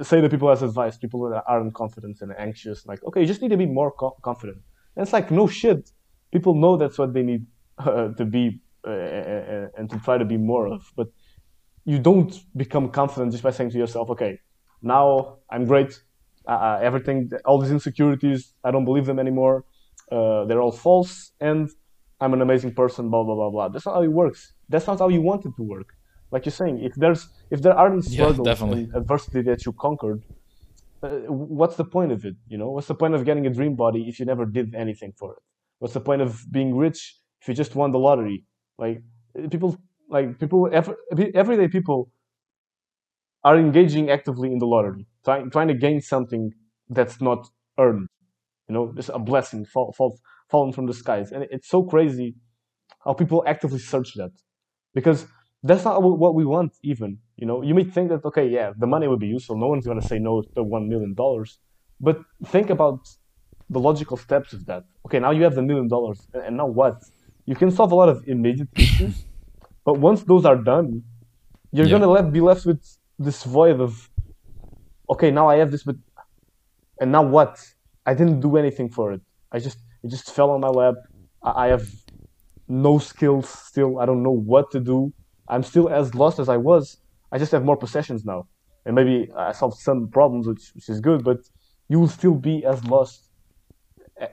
say 0.00 0.20
to 0.20 0.28
people 0.28 0.50
as 0.50 0.62
advice, 0.62 0.96
people 0.96 1.28
that 1.30 1.44
aren't 1.46 1.74
confident 1.74 2.18
and 2.20 2.32
anxious, 2.38 2.86
like, 2.86 3.02
okay, 3.04 3.20
you 3.20 3.26
just 3.26 3.42
need 3.42 3.50
to 3.50 3.56
be 3.56 3.66
more 3.66 3.90
co- 3.92 4.16
confident. 4.22 4.58
And 4.96 5.02
it's 5.02 5.12
like, 5.12 5.30
no 5.30 5.46
shit. 5.46 5.90
People 6.32 6.54
know 6.54 6.76
that's 6.76 6.98
what 6.98 7.12
they 7.12 7.22
need 7.22 7.46
uh, 7.78 8.08
to 8.14 8.24
be 8.24 8.60
uh, 8.86 9.68
and 9.76 9.88
to 9.90 9.98
try 10.00 10.18
to 10.18 10.24
be 10.24 10.36
more 10.36 10.66
of. 10.66 10.82
But 10.96 11.08
you 11.84 11.98
don't 11.98 12.32
become 12.56 12.88
confident 12.90 13.32
just 13.32 13.44
by 13.44 13.50
saying 13.50 13.70
to 13.70 13.78
yourself, 13.78 14.10
okay, 14.10 14.38
now 14.82 15.38
I'm 15.50 15.66
great. 15.66 16.00
Uh, 16.46 16.52
uh, 16.52 16.78
everything, 16.82 17.30
all 17.44 17.60
these 17.60 17.70
insecurities, 17.70 18.54
I 18.64 18.70
don't 18.70 18.84
believe 18.84 19.06
them 19.06 19.18
anymore. 19.18 19.64
Uh, 20.10 20.44
they're 20.44 20.60
all 20.60 20.72
false, 20.72 21.32
and 21.40 21.70
I'm 22.20 22.34
an 22.34 22.42
amazing 22.42 22.74
person. 22.74 23.08
Blah 23.08 23.22
blah 23.24 23.34
blah 23.34 23.50
blah. 23.50 23.68
That's 23.68 23.86
not 23.86 23.94
how 23.94 24.02
it 24.02 24.12
works. 24.12 24.52
That's 24.68 24.86
not 24.86 24.98
how 24.98 25.08
you 25.08 25.22
want 25.22 25.46
it 25.46 25.52
to 25.56 25.62
work. 25.62 25.94
Like 26.32 26.46
you're 26.46 26.52
saying, 26.52 26.80
if 26.82 26.94
there's 26.96 27.28
if 27.50 27.62
there 27.62 27.74
aren't 27.74 28.04
struggles 28.04 28.60
yeah, 28.60 28.66
and 28.72 28.94
adversity 28.96 29.42
that 29.42 29.66
you 29.66 29.72
conquered, 29.74 30.22
uh, 31.02 31.08
what's 31.28 31.76
the 31.76 31.84
point 31.84 32.12
of 32.12 32.24
it? 32.24 32.36
You 32.48 32.58
know, 32.58 32.70
what's 32.70 32.88
the 32.88 32.94
point 32.94 33.14
of 33.14 33.24
getting 33.24 33.46
a 33.46 33.50
dream 33.50 33.76
body 33.76 34.08
if 34.08 34.18
you 34.18 34.26
never 34.26 34.46
did 34.46 34.74
anything 34.74 35.12
for 35.18 35.32
it? 35.34 35.42
What's 35.80 35.94
the 35.94 36.00
point 36.00 36.22
of 36.22 36.40
being 36.50 36.74
rich 36.76 37.18
if 37.40 37.48
you 37.48 37.54
just 37.54 37.74
won 37.74 37.92
the 37.92 37.98
lottery? 37.98 38.44
Like 38.78 39.02
people 39.50 39.76
like 40.08 40.38
people 40.38 40.70
every, 40.72 40.94
everyday 41.34 41.68
people 41.68 42.10
are 43.44 43.58
engaging 43.58 44.10
actively 44.10 44.52
in 44.52 44.58
the 44.58 44.66
lottery, 44.66 45.06
trying 45.24 45.50
trying 45.50 45.68
to 45.68 45.74
gain 45.74 46.00
something 46.00 46.52
that's 46.88 47.20
not 47.20 47.46
earned. 47.78 48.08
You 48.68 48.74
know, 48.74 48.92
just 48.96 49.10
a 49.12 49.18
blessing 49.18 49.66
fall, 49.66 49.92
fall, 49.98 50.18
falling 50.50 50.72
from 50.72 50.86
the 50.86 50.94
skies, 50.94 51.32
and 51.32 51.46
it's 51.50 51.68
so 51.68 51.82
crazy 51.82 52.36
how 53.04 53.14
people 53.14 53.44
actively 53.46 53.80
search 53.80 54.14
that 54.14 54.30
because 54.94 55.26
that's 55.62 55.84
not 55.84 56.02
what 56.02 56.34
we 56.34 56.44
want. 56.44 56.72
Even 56.82 57.18
you 57.36 57.46
know, 57.46 57.62
you 57.62 57.74
may 57.74 57.84
think 57.84 58.10
that 58.10 58.24
okay, 58.24 58.46
yeah, 58.48 58.72
the 58.76 58.86
money 58.86 59.06
would 59.08 59.20
be 59.20 59.28
useful. 59.28 59.56
No 59.56 59.68
one's 59.68 59.86
gonna 59.86 60.02
say 60.02 60.18
no 60.18 60.42
to 60.54 60.62
one 60.62 60.88
million 60.88 61.14
dollars, 61.14 61.58
but 62.00 62.18
think 62.46 62.70
about 62.70 63.00
the 63.70 63.78
logical 63.78 64.16
steps 64.16 64.52
of 64.52 64.66
that. 64.66 64.84
Okay, 65.06 65.18
now 65.18 65.30
you 65.30 65.42
have 65.44 65.54
the 65.54 65.62
million 65.62 65.88
dollars, 65.88 66.28
and 66.34 66.56
now 66.56 66.66
what? 66.66 67.02
You 67.44 67.56
can 67.56 67.70
solve 67.70 67.90
a 67.92 67.94
lot 67.94 68.08
of 68.08 68.22
immediate 68.28 68.68
issues 68.76 69.24
but 69.84 69.98
once 69.98 70.22
those 70.22 70.44
are 70.44 70.56
done, 70.56 71.02
you're 71.72 71.86
yeah. 71.86 71.92
gonna 71.92 72.08
left, 72.08 72.32
be 72.32 72.40
left 72.40 72.66
with 72.66 72.82
this 73.18 73.42
void 73.44 73.80
of, 73.80 74.08
okay, 75.10 75.30
now 75.30 75.48
I 75.48 75.56
have 75.56 75.70
this, 75.70 75.82
but, 75.82 75.96
and 77.00 77.10
now 77.10 77.22
what? 77.22 77.58
I 78.06 78.14
didn't 78.14 78.40
do 78.40 78.56
anything 78.56 78.88
for 78.88 79.12
it. 79.12 79.20
I 79.50 79.58
just 79.58 79.78
it 80.02 80.08
just 80.08 80.30
fell 80.34 80.50
on 80.50 80.60
my 80.60 80.68
lap. 80.68 80.94
I, 81.42 81.66
I 81.66 81.68
have 81.68 81.88
no 82.68 82.98
skills 82.98 83.48
still. 83.48 83.98
I 83.98 84.06
don't 84.06 84.22
know 84.22 84.36
what 84.52 84.70
to 84.72 84.80
do. 84.80 85.12
I'm 85.52 85.64
still 85.72 85.88
as 86.00 86.06
lost 86.22 86.36
as 86.44 86.48
I 86.56 86.58
was. 86.70 86.84
I 87.32 87.36
just 87.42 87.52
have 87.56 87.64
more 87.70 87.78
possessions 87.84 88.20
now, 88.32 88.40
and 88.84 88.92
maybe 88.98 89.16
I 89.36 89.52
solved 89.60 89.78
some 89.88 90.00
problems, 90.18 90.44
which 90.50 90.64
which 90.76 90.88
is 90.94 90.98
good. 91.08 91.20
But 91.30 91.40
you 91.90 91.96
will 92.00 92.12
still 92.20 92.36
be 92.50 92.56
as 92.72 92.78
lost 92.94 93.18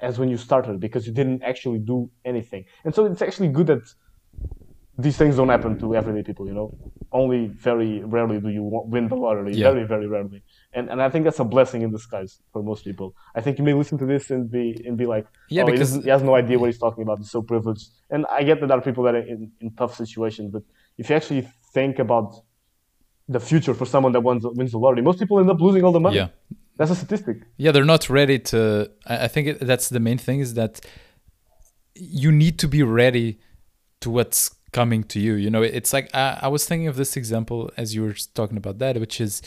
as 0.08 0.14
when 0.20 0.30
you 0.34 0.38
started 0.38 0.76
because 0.86 1.04
you 1.08 1.14
didn't 1.20 1.42
actually 1.52 1.80
do 1.94 1.98
anything. 2.32 2.64
And 2.84 2.92
so 2.96 3.00
it's 3.06 3.24
actually 3.28 3.50
good 3.58 3.68
that 3.74 3.86
these 5.06 5.18
things 5.22 5.38
don't 5.40 5.54
happen 5.58 5.80
to 5.80 5.96
everyday 5.96 6.24
people, 6.30 6.46
you 6.50 6.54
know. 6.54 6.68
Only 7.12 7.48
very 7.70 7.92
rarely 8.16 8.38
do 8.46 8.50
you 8.58 8.64
win 8.94 9.08
the 9.08 9.16
lottery. 9.16 9.54
Yeah. 9.56 9.72
Very, 9.72 9.86
very 9.94 10.08
rarely. 10.16 10.44
And 10.74 10.86
and 10.92 11.00
I 11.06 11.10
think 11.10 11.22
that's 11.26 11.40
a 11.40 11.50
blessing 11.56 11.82
in 11.86 11.90
disguise 11.98 12.34
for 12.52 12.62
most 12.72 12.82
people. 12.90 13.08
I 13.38 13.42
think 13.44 13.58
you 13.60 13.66
may 13.70 13.76
listen 13.82 13.98
to 14.04 14.08
this 14.14 14.24
and 14.34 14.52
be 14.58 14.66
and 14.86 14.96
be 15.04 15.08
like, 15.16 15.26
yeah, 15.50 15.64
oh, 15.64 15.72
because 15.72 15.92
he, 15.96 16.02
he 16.02 16.10
has 16.16 16.22
no 16.22 16.36
idea 16.36 16.60
what 16.60 16.68
he's 16.72 16.84
talking 16.86 17.04
about. 17.06 17.18
He's 17.22 17.32
so 17.32 17.42
privileged. 17.42 17.86
And 18.14 18.26
I 18.40 18.44
get 18.50 18.60
that 18.60 18.68
there 18.68 18.78
are 18.78 18.88
people 18.90 19.04
that 19.06 19.16
are 19.16 19.28
in, 19.34 19.52
in 19.64 19.68
tough 19.82 19.94
situations, 20.04 20.48
but 20.56 20.64
if 21.00 21.10
you 21.10 21.16
actually 21.16 21.48
think 21.74 21.98
about 21.98 22.28
the 23.28 23.40
future 23.40 23.74
for 23.74 23.86
someone 23.86 24.12
that 24.12 24.22
wins, 24.22 24.44
wins 24.46 24.72
the 24.72 24.78
lottery, 24.78 25.02
most 25.02 25.20
people 25.20 25.40
end 25.40 25.50
up 25.50 25.60
losing 25.60 25.84
all 25.84 25.92
the 25.92 26.00
money. 26.00 26.18
Yeah. 26.18 26.30
That's 26.78 26.92
a 26.92 26.96
statistic. 26.96 27.38
Yeah, 27.58 27.72
they're 27.72 27.92
not 27.96 28.10
ready 28.10 28.40
to. 28.52 28.90
I 29.06 29.28
think 29.28 29.60
that's 29.60 29.90
the 29.90 30.00
main 30.00 30.18
thing 30.18 30.40
is 30.40 30.54
that 30.54 30.80
you 31.96 32.32
need 32.32 32.58
to 32.60 32.68
be 32.68 32.84
ready 32.84 33.40
to 34.02 34.10
what's 34.10 34.42
coming 34.72 35.04
to 35.06 35.20
you. 35.20 35.34
You 35.34 35.50
know, 35.50 35.62
it's 35.62 35.92
like 35.92 36.10
I, 36.14 36.40
I 36.44 36.48
was 36.48 36.66
thinking 36.66 36.88
of 36.88 36.96
this 36.96 37.18
example 37.18 37.70
as 37.76 37.94
you 37.96 38.04
were 38.04 38.16
talking 38.34 38.58
about 38.58 38.80
that, 38.80 38.98
which 38.98 39.20
is 39.20 39.42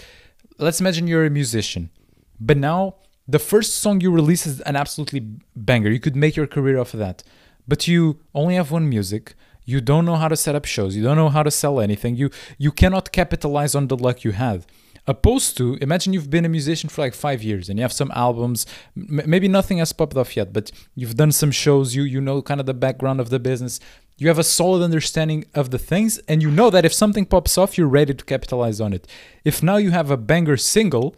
let's 0.59 0.81
imagine 0.81 1.07
you're 1.07 1.25
a 1.25 1.31
musician, 1.31 1.91
but 2.39 2.59
now 2.59 2.97
the 3.27 3.39
first 3.39 3.77
song 3.77 4.03
you 4.03 4.11
release 4.11 4.47
is 4.47 4.61
an 4.63 4.77
absolutely 4.77 5.21
banger. 5.57 5.91
You 5.91 6.01
could 6.01 6.17
make 6.17 6.37
your 6.37 6.47
career 6.47 6.79
off 6.79 6.93
of 6.93 7.01
that, 7.01 7.23
but 7.67 7.89
you 7.89 8.21
only 8.35 8.57
have 8.57 8.71
one 8.71 8.89
music. 8.89 9.35
You 9.65 9.81
don't 9.81 10.05
know 10.05 10.17
how 10.17 10.29
to 10.29 10.37
set 10.37 10.55
up 10.55 10.65
shows. 10.65 10.97
You 10.97 11.03
don't 11.03 11.17
know 11.17 11.29
how 11.29 11.43
to 11.43 11.51
sell 11.51 11.81
anything. 11.81 12.17
You 12.17 12.31
you 12.59 12.73
cannot 12.73 13.13
capitalize 13.13 13.75
on 13.75 13.89
the 13.89 13.97
luck 13.97 14.25
you 14.25 14.33
have. 14.33 14.67
Opposed 15.07 15.57
to 15.57 15.75
imagine 15.81 16.13
you've 16.13 16.31
been 16.31 16.45
a 16.45 16.49
musician 16.49 16.89
for 16.89 17.03
like 17.03 17.15
five 17.15 17.43
years 17.43 17.69
and 17.69 17.79
you 17.79 17.83
have 17.83 17.93
some 17.93 18.13
albums. 18.15 18.67
M- 18.97 19.23
maybe 19.27 19.49
nothing 19.49 19.79
has 19.79 19.93
popped 19.93 20.17
off 20.17 20.37
yet 20.37 20.53
but 20.53 20.71
you've 20.95 21.17
done 21.17 21.33
some 21.33 21.51
shows. 21.51 21.95
You 21.95 22.03
you 22.03 22.21
know 22.21 22.43
kind 22.43 22.61
of 22.61 22.67
the 22.67 22.75
background 22.75 23.21
of 23.21 23.31
the 23.31 23.39
business. 23.39 23.81
You 24.19 24.29
have 24.29 24.39
a 24.39 24.45
solid 24.45 24.83
understanding 24.83 25.45
of 25.55 25.71
the 25.71 25.79
things 25.79 26.19
and 26.29 26.43
you 26.43 26.51
know 26.51 26.71
that 26.71 26.85
if 26.85 26.93
something 26.93 27.27
pops 27.27 27.59
off 27.59 27.77
you're 27.77 27.89
ready 27.89 28.15
to 28.15 28.25
capitalize 28.25 28.81
on 28.81 28.93
it. 28.93 29.07
If 29.45 29.63
now 29.63 29.77
you 29.77 29.91
have 29.91 30.11
a 30.11 30.17
banger 30.17 30.57
single 30.57 31.17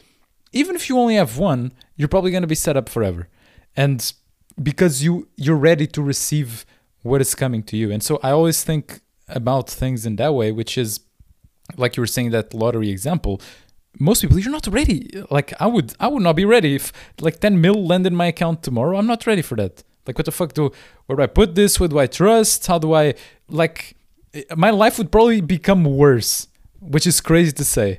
even 0.52 0.76
if 0.76 0.88
you 0.88 0.98
only 0.98 1.16
have 1.16 1.38
one 1.38 1.72
you're 1.96 2.08
probably 2.08 2.30
going 2.30 2.42
to 2.42 2.54
be 2.54 2.54
set 2.54 2.76
up 2.76 2.88
forever. 2.88 3.28
And 3.76 4.12
because 4.62 5.02
you 5.02 5.28
you're 5.36 5.56
ready 5.56 5.86
to 5.88 6.02
receive 6.02 6.64
what 7.08 7.20
is 7.26 7.32
coming 7.44 7.62
to 7.70 7.74
you. 7.80 7.86
And 7.94 8.02
so 8.08 8.12
i 8.26 8.30
always 8.38 8.58
think 8.70 8.84
about 9.40 9.64
things 9.82 10.00
in 10.08 10.14
that 10.20 10.32
way 10.38 10.48
which 10.60 10.72
is 10.84 10.90
like 11.82 11.92
you 11.96 12.00
were 12.04 12.12
saying 12.16 12.30
that 12.36 12.46
lottery 12.62 12.90
example. 12.96 13.34
Most 14.10 14.18
people 14.22 14.38
you're 14.40 14.56
not 14.60 14.66
ready. 14.78 14.98
Like 15.36 15.48
i 15.64 15.66
would 15.74 15.88
i 16.04 16.06
would 16.12 16.24
not 16.28 16.36
be 16.42 16.46
ready 16.56 16.70
if 16.80 16.84
like 17.26 17.36
10 17.40 17.60
mil 17.66 17.78
land 17.90 18.04
in 18.10 18.14
my 18.22 18.28
account 18.34 18.56
tomorrow. 18.68 18.94
I'm 18.98 19.06
not 19.14 19.22
ready 19.30 19.42
for 19.50 19.56
that. 19.62 19.74
Like 20.06 20.16
what 20.18 20.26
the 20.30 20.32
fuck 20.40 20.50
do 20.58 20.64
where 21.06 21.16
do 21.18 21.22
i 21.28 21.30
put 21.40 21.48
this? 21.60 21.72
What 21.80 21.90
do 21.92 21.98
i 22.04 22.08
trust? 22.20 22.58
How 22.70 22.78
do 22.84 22.88
i 23.02 23.14
like 23.60 23.78
eh, 24.38 24.42
my 24.66 24.70
life 24.82 24.94
would 24.98 25.10
probably 25.16 25.40
become 25.58 25.82
worse 26.04 26.32
which 26.94 27.06
is 27.12 27.16
crazy 27.28 27.52
to 27.60 27.64
say. 27.76 27.90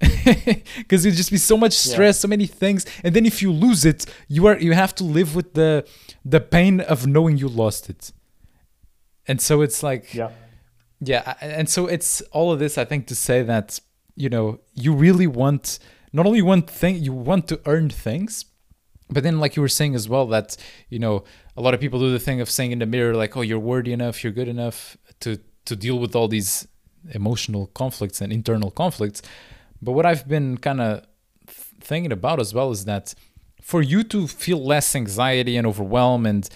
Because 0.82 1.00
it'd 1.04 1.16
just 1.22 1.32
be 1.38 1.42
so 1.52 1.56
much 1.64 1.74
stress 1.88 2.16
Yeah. 2.16 2.22
so 2.24 2.28
many 2.28 2.46
things. 2.62 2.80
And 3.04 3.10
then 3.14 3.24
if 3.32 3.36
you 3.42 3.50
lose 3.66 3.82
it 3.92 4.00
you 4.34 4.42
are 4.48 4.56
you 4.68 4.72
have 4.84 4.92
to 5.00 5.04
live 5.18 5.30
with 5.38 5.48
the 5.60 5.70
the 6.34 6.40
pain 6.56 6.74
of 6.92 6.98
knowing 7.14 7.34
you 7.42 7.48
lost 7.64 7.82
it 7.92 8.02
and 9.28 9.40
so 9.40 9.62
it's 9.62 9.82
like 9.82 10.14
Yeah. 10.14 10.30
yeah, 11.00 11.34
and 11.40 11.68
so 11.68 11.86
it's 11.86 12.20
all 12.32 12.52
of 12.52 12.58
this. 12.58 12.78
I 12.78 12.84
think 12.84 13.06
to 13.06 13.14
say 13.14 13.42
that 13.42 13.80
you 14.16 14.28
know 14.28 14.60
you 14.74 14.92
really 14.94 15.26
want 15.26 15.78
not 16.12 16.26
only 16.26 16.42
want 16.42 16.68
thing 16.68 16.96
you 17.02 17.12
want 17.12 17.46
to 17.48 17.60
earn 17.66 17.90
things, 17.90 18.44
but 19.08 19.22
then 19.22 19.38
like 19.40 19.56
you 19.56 19.62
were 19.62 19.68
saying 19.68 19.94
as 19.94 20.08
well 20.08 20.26
that 20.28 20.56
you 20.88 20.98
know 20.98 21.24
a 21.56 21.60
lot 21.62 21.74
of 21.74 21.80
people 21.80 21.98
do 22.00 22.10
the 22.10 22.18
thing 22.18 22.40
of 22.40 22.50
saying 22.50 22.72
in 22.72 22.78
the 22.80 22.86
mirror 22.86 23.14
like 23.14 23.36
oh 23.36 23.42
you're 23.42 23.58
worthy 23.58 23.92
enough, 23.92 24.22
you're 24.24 24.32
good 24.32 24.48
enough 24.48 24.96
to 25.20 25.38
to 25.64 25.76
deal 25.76 25.98
with 25.98 26.14
all 26.16 26.28
these 26.28 26.66
emotional 27.14 27.66
conflicts 27.68 28.20
and 28.20 28.32
internal 28.32 28.70
conflicts. 28.70 29.22
But 29.82 29.92
what 29.92 30.04
I've 30.04 30.28
been 30.28 30.58
kind 30.58 30.80
of 30.80 31.06
thinking 31.80 32.12
about 32.12 32.40
as 32.40 32.52
well 32.52 32.70
is 32.70 32.84
that 32.84 33.14
for 33.62 33.82
you 33.82 34.02
to 34.04 34.26
feel 34.26 34.62
less 34.62 34.94
anxiety 34.94 35.56
and 35.56 35.66
overwhelm 35.66 36.26
and 36.26 36.48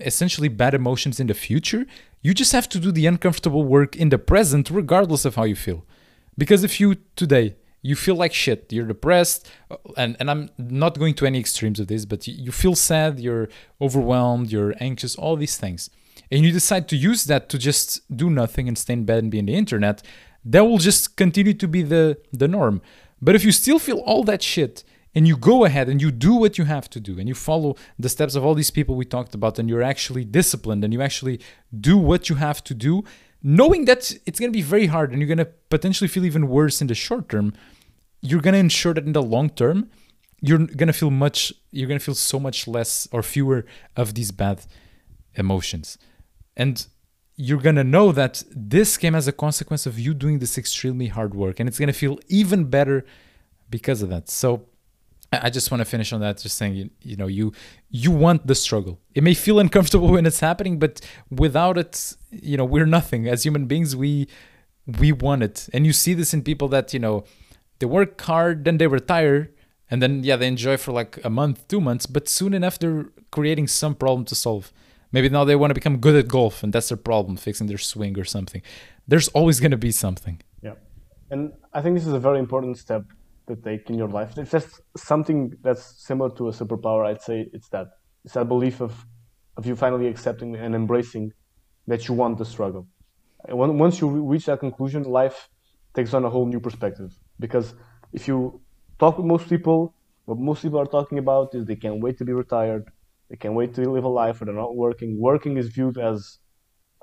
essentially 0.00 0.48
bad 0.48 0.74
emotions 0.74 1.18
in 1.20 1.26
the 1.26 1.34
future, 1.34 1.86
you 2.22 2.34
just 2.34 2.52
have 2.52 2.68
to 2.70 2.78
do 2.78 2.92
the 2.92 3.06
uncomfortable 3.06 3.64
work 3.64 3.96
in 3.96 4.08
the 4.08 4.18
present, 4.18 4.70
regardless 4.70 5.24
of 5.24 5.34
how 5.36 5.44
you 5.44 5.56
feel. 5.56 5.84
Because 6.36 6.64
if 6.64 6.80
you 6.80 6.96
today 7.16 7.56
you 7.82 7.94
feel 7.94 8.16
like 8.16 8.34
shit, 8.34 8.72
you're 8.72 8.86
depressed, 8.86 9.48
uh, 9.70 9.76
and 9.96 10.16
and 10.20 10.30
I'm 10.30 10.50
not 10.58 10.98
going 10.98 11.14
to 11.14 11.26
any 11.26 11.38
extremes 11.38 11.78
of 11.80 11.86
this, 11.86 12.04
but 12.04 12.26
you, 12.26 12.34
you 12.34 12.52
feel 12.52 12.74
sad, 12.74 13.20
you're 13.20 13.48
overwhelmed, 13.80 14.50
you're 14.50 14.74
anxious, 14.80 15.16
all 15.16 15.36
these 15.36 15.56
things, 15.56 15.90
and 16.30 16.44
you 16.44 16.52
decide 16.52 16.88
to 16.88 16.96
use 16.96 17.24
that 17.24 17.48
to 17.50 17.58
just 17.58 18.00
do 18.14 18.30
nothing 18.30 18.68
and 18.68 18.76
stay 18.76 18.94
in 18.94 19.04
bed 19.04 19.22
and 19.22 19.30
be 19.30 19.38
on 19.38 19.46
the 19.46 19.54
internet, 19.54 20.02
that 20.44 20.64
will 20.64 20.78
just 20.78 21.16
continue 21.16 21.54
to 21.54 21.68
be 21.68 21.82
the 21.82 22.18
the 22.32 22.48
norm. 22.48 22.82
But 23.22 23.34
if 23.34 23.44
you 23.44 23.52
still 23.52 23.78
feel 23.78 23.98
all 23.98 24.24
that 24.24 24.42
shit 24.42 24.84
and 25.18 25.26
you 25.26 25.36
go 25.36 25.56
ahead 25.68 25.86
and 25.88 26.00
you 26.04 26.10
do 26.28 26.34
what 26.42 26.52
you 26.58 26.64
have 26.74 26.88
to 26.94 27.00
do 27.08 27.18
and 27.18 27.26
you 27.28 27.34
follow 27.50 27.70
the 28.04 28.08
steps 28.08 28.34
of 28.36 28.44
all 28.44 28.54
these 28.54 28.74
people 28.78 28.94
we 28.94 29.04
talked 29.16 29.34
about 29.34 29.58
and 29.58 29.68
you're 29.68 29.88
actually 29.94 30.24
disciplined 30.24 30.82
and 30.84 30.92
you 30.94 31.02
actually 31.08 31.36
do 31.88 31.96
what 32.10 32.28
you 32.28 32.36
have 32.36 32.62
to 32.68 32.74
do 32.74 33.02
knowing 33.42 33.84
that 33.84 34.00
it's 34.26 34.38
going 34.40 34.52
to 34.52 34.58
be 34.62 34.66
very 34.74 34.86
hard 34.94 35.10
and 35.10 35.20
you're 35.20 35.34
going 35.34 35.46
to 35.46 35.52
potentially 35.74 36.08
feel 36.14 36.24
even 36.24 36.48
worse 36.58 36.80
in 36.82 36.86
the 36.86 36.94
short 36.94 37.28
term 37.28 37.52
you're 38.20 38.44
going 38.46 38.56
to 38.58 38.64
ensure 38.68 38.94
that 38.94 39.04
in 39.04 39.12
the 39.12 39.22
long 39.22 39.48
term 39.50 39.90
you're 40.40 40.58
going 40.58 40.86
to 40.86 40.92
feel 40.92 41.10
much 41.10 41.52
you're 41.70 41.88
going 41.88 41.98
to 41.98 42.04
feel 42.04 42.14
so 42.14 42.38
much 42.38 42.68
less 42.68 43.08
or 43.12 43.22
fewer 43.22 43.64
of 43.96 44.14
these 44.14 44.30
bad 44.30 44.58
emotions. 45.34 45.98
And 46.56 46.86
you're 47.36 47.60
going 47.60 47.76
to 47.76 47.84
know 47.84 48.10
that 48.12 48.42
this 48.50 48.96
came 48.96 49.14
as 49.14 49.28
a 49.28 49.32
consequence 49.32 49.86
of 49.86 49.98
you 49.98 50.12
doing 50.12 50.40
this 50.40 50.58
extremely 50.58 51.06
hard 51.06 51.34
work 51.34 51.60
and 51.60 51.68
it's 51.68 51.78
going 51.78 51.88
to 51.88 51.92
feel 51.92 52.18
even 52.28 52.64
better 52.64 53.04
because 53.70 54.02
of 54.02 54.08
that. 54.10 54.28
So 54.28 54.66
I 55.30 55.50
just 55.50 55.70
want 55.70 55.82
to 55.82 55.84
finish 55.84 56.12
on 56.12 56.20
that, 56.20 56.38
just 56.38 56.56
saying, 56.56 56.74
you, 56.74 56.90
you 57.02 57.16
know, 57.16 57.26
you 57.26 57.52
you 57.90 58.10
want 58.10 58.46
the 58.46 58.54
struggle. 58.54 58.98
It 59.14 59.22
may 59.22 59.34
feel 59.34 59.58
uncomfortable 59.58 60.08
when 60.12 60.24
it's 60.24 60.40
happening, 60.40 60.78
but 60.78 61.00
without 61.30 61.76
it, 61.76 62.16
you 62.30 62.56
know, 62.56 62.64
we're 62.64 62.86
nothing. 62.86 63.28
As 63.28 63.44
human 63.44 63.66
beings, 63.66 63.94
we 63.94 64.26
we 64.98 65.12
want 65.12 65.42
it, 65.42 65.68
and 65.72 65.84
you 65.84 65.92
see 65.92 66.14
this 66.14 66.32
in 66.32 66.42
people 66.42 66.68
that 66.68 66.94
you 66.94 67.00
know, 67.00 67.24
they 67.78 67.86
work 67.86 68.18
hard, 68.20 68.64
then 68.64 68.78
they 68.78 68.86
retire, 68.86 69.50
and 69.90 70.02
then 70.02 70.24
yeah, 70.24 70.36
they 70.36 70.46
enjoy 70.46 70.78
for 70.78 70.92
like 70.92 71.22
a 71.22 71.30
month, 71.30 71.68
two 71.68 71.80
months, 71.80 72.06
but 72.06 72.28
soon 72.28 72.54
enough 72.54 72.78
they're 72.78 73.06
creating 73.30 73.66
some 73.68 73.94
problem 73.94 74.24
to 74.26 74.34
solve. 74.34 74.72
Maybe 75.12 75.28
now 75.28 75.44
they 75.44 75.56
want 75.56 75.70
to 75.70 75.74
become 75.74 75.98
good 75.98 76.16
at 76.16 76.28
golf, 76.28 76.62
and 76.62 76.72
that's 76.72 76.88
their 76.88 76.96
problem, 76.96 77.36
fixing 77.36 77.66
their 77.66 77.78
swing 77.78 78.18
or 78.18 78.24
something. 78.24 78.62
There's 79.06 79.28
always 79.28 79.60
going 79.60 79.70
to 79.72 79.78
be 79.78 79.90
something. 79.90 80.40
Yeah, 80.62 80.74
and 81.30 81.52
I 81.74 81.82
think 81.82 81.96
this 81.96 82.06
is 82.06 82.14
a 82.14 82.18
very 82.18 82.38
important 82.38 82.78
step 82.78 83.04
to 83.48 83.56
take 83.56 83.90
in 83.90 83.98
your 83.98 84.08
life. 84.08 84.36
It's 84.38 84.50
just 84.50 84.80
something 84.96 85.52
that's 85.62 85.84
similar 86.06 86.30
to 86.36 86.48
a 86.48 86.52
superpower, 86.52 87.06
I'd 87.06 87.22
say 87.22 87.48
it's 87.52 87.68
that. 87.70 87.88
It's 88.24 88.34
that 88.34 88.48
belief 88.48 88.80
of, 88.80 89.06
of 89.56 89.66
you 89.66 89.74
finally 89.76 90.06
accepting 90.06 90.54
and 90.56 90.74
embracing 90.74 91.32
that 91.86 92.06
you 92.06 92.14
want 92.14 92.38
the 92.38 92.44
struggle. 92.44 92.86
And 93.46 93.56
once 93.78 94.00
you 94.00 94.08
reach 94.08 94.46
that 94.46 94.60
conclusion, 94.60 95.04
life 95.04 95.48
takes 95.94 96.12
on 96.14 96.24
a 96.24 96.30
whole 96.30 96.46
new 96.46 96.60
perspective. 96.60 97.18
Because 97.40 97.74
if 98.12 98.28
you 98.28 98.60
talk 98.98 99.16
with 99.18 99.26
most 99.26 99.48
people, 99.48 99.94
what 100.26 100.38
most 100.38 100.62
people 100.62 100.78
are 100.78 100.86
talking 100.86 101.18
about 101.18 101.54
is 101.54 101.64
they 101.64 101.76
can't 101.76 102.00
wait 102.00 102.18
to 102.18 102.24
be 102.24 102.32
retired, 102.32 102.84
they 103.30 103.36
can't 103.36 103.54
wait 103.54 103.74
to 103.74 103.88
live 103.90 104.04
a 104.04 104.08
life 104.08 104.40
where 104.40 104.46
they're 104.46 104.54
not 104.54 104.76
working. 104.76 105.18
Working 105.18 105.56
is 105.56 105.68
viewed 105.68 105.98
as 105.98 106.38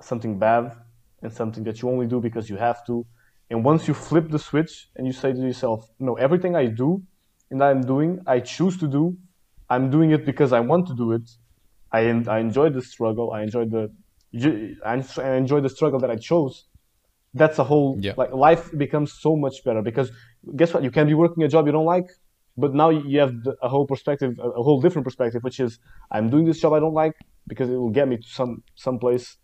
something 0.02 0.38
bad 0.38 0.76
and 1.22 1.32
something 1.32 1.64
that 1.64 1.82
you 1.82 1.90
only 1.90 2.08
do 2.08 2.20
because 2.20 2.50
you 2.50 2.58
have 2.58 2.86
to. 2.88 3.06
And 3.50 3.64
once 3.64 3.88
you 3.88 3.94
flip 3.94 4.30
the 4.30 4.40
switch 4.40 4.90
and 4.96 5.06
you 5.06 5.14
say 5.14 5.32
to 5.34 5.40
yourself, 5.40 5.88
no, 6.00 6.16
everything 6.16 6.56
I 6.56 6.66
do 6.66 7.04
and 7.52 7.64
I'm 7.64 7.82
doing, 7.82 8.20
I 8.26 8.40
choose 8.40 8.78
to 8.80 8.88
do, 8.88 9.18
I'm 9.70 9.90
doing 9.92 10.12
it 10.12 10.26
because 10.26 10.52
I 10.54 10.60
want 10.62 10.88
to 10.88 10.96
do 10.96 11.12
it. 11.12 11.30
I, 11.92 12.06
en- 12.06 12.28
I 12.28 12.40
enjoy 12.40 12.70
the 12.70 12.82
struggle. 12.82 13.32
I 13.32 13.44
enjoy 13.44 13.66
the 13.66 13.92
I 14.86 14.96
enjoy 15.38 15.62
the 15.62 15.70
struggle 15.70 16.00
that 16.00 16.12
I 16.12 16.18
chose. 16.18 16.66
That's 17.34 17.60
a 17.60 17.64
whole 17.64 17.98
Yeah. 18.02 18.14
like 18.18 18.32
life 18.34 18.72
becomes 18.78 19.14
so 19.14 19.36
much 19.36 19.64
better 19.64 19.82
because 19.82 20.12
guess 20.56 20.74
what? 20.74 20.84
You 20.84 20.92
can 20.92 21.08
be 21.08 21.14
working 21.14 21.44
a 21.44 21.48
job 21.48 21.66
you 21.68 21.72
don't 21.72 21.86
like, 21.86 22.10
but 22.58 22.74
now 22.74 22.90
you 22.90 23.20
have 23.20 23.34
a 23.62 23.70
whole 23.70 23.88
perspective, 23.88 24.32
a 24.40 24.50
a 24.62 24.64
whole 24.64 24.82
different 24.82 25.06
perspective, 25.06 25.42
which 25.44 25.60
is 25.60 25.80
I'm 26.12 26.30
doing 26.30 26.46
this 26.46 26.60
job 26.60 26.74
I 26.74 26.80
don't 26.80 26.94
like 26.94 27.16
because 27.48 27.70
it 27.70 27.76
will 27.76 27.96
get 28.00 28.08
me 28.08 28.18
to 28.18 28.28
some 28.40 28.64
some 28.76 28.98
place 29.00 29.38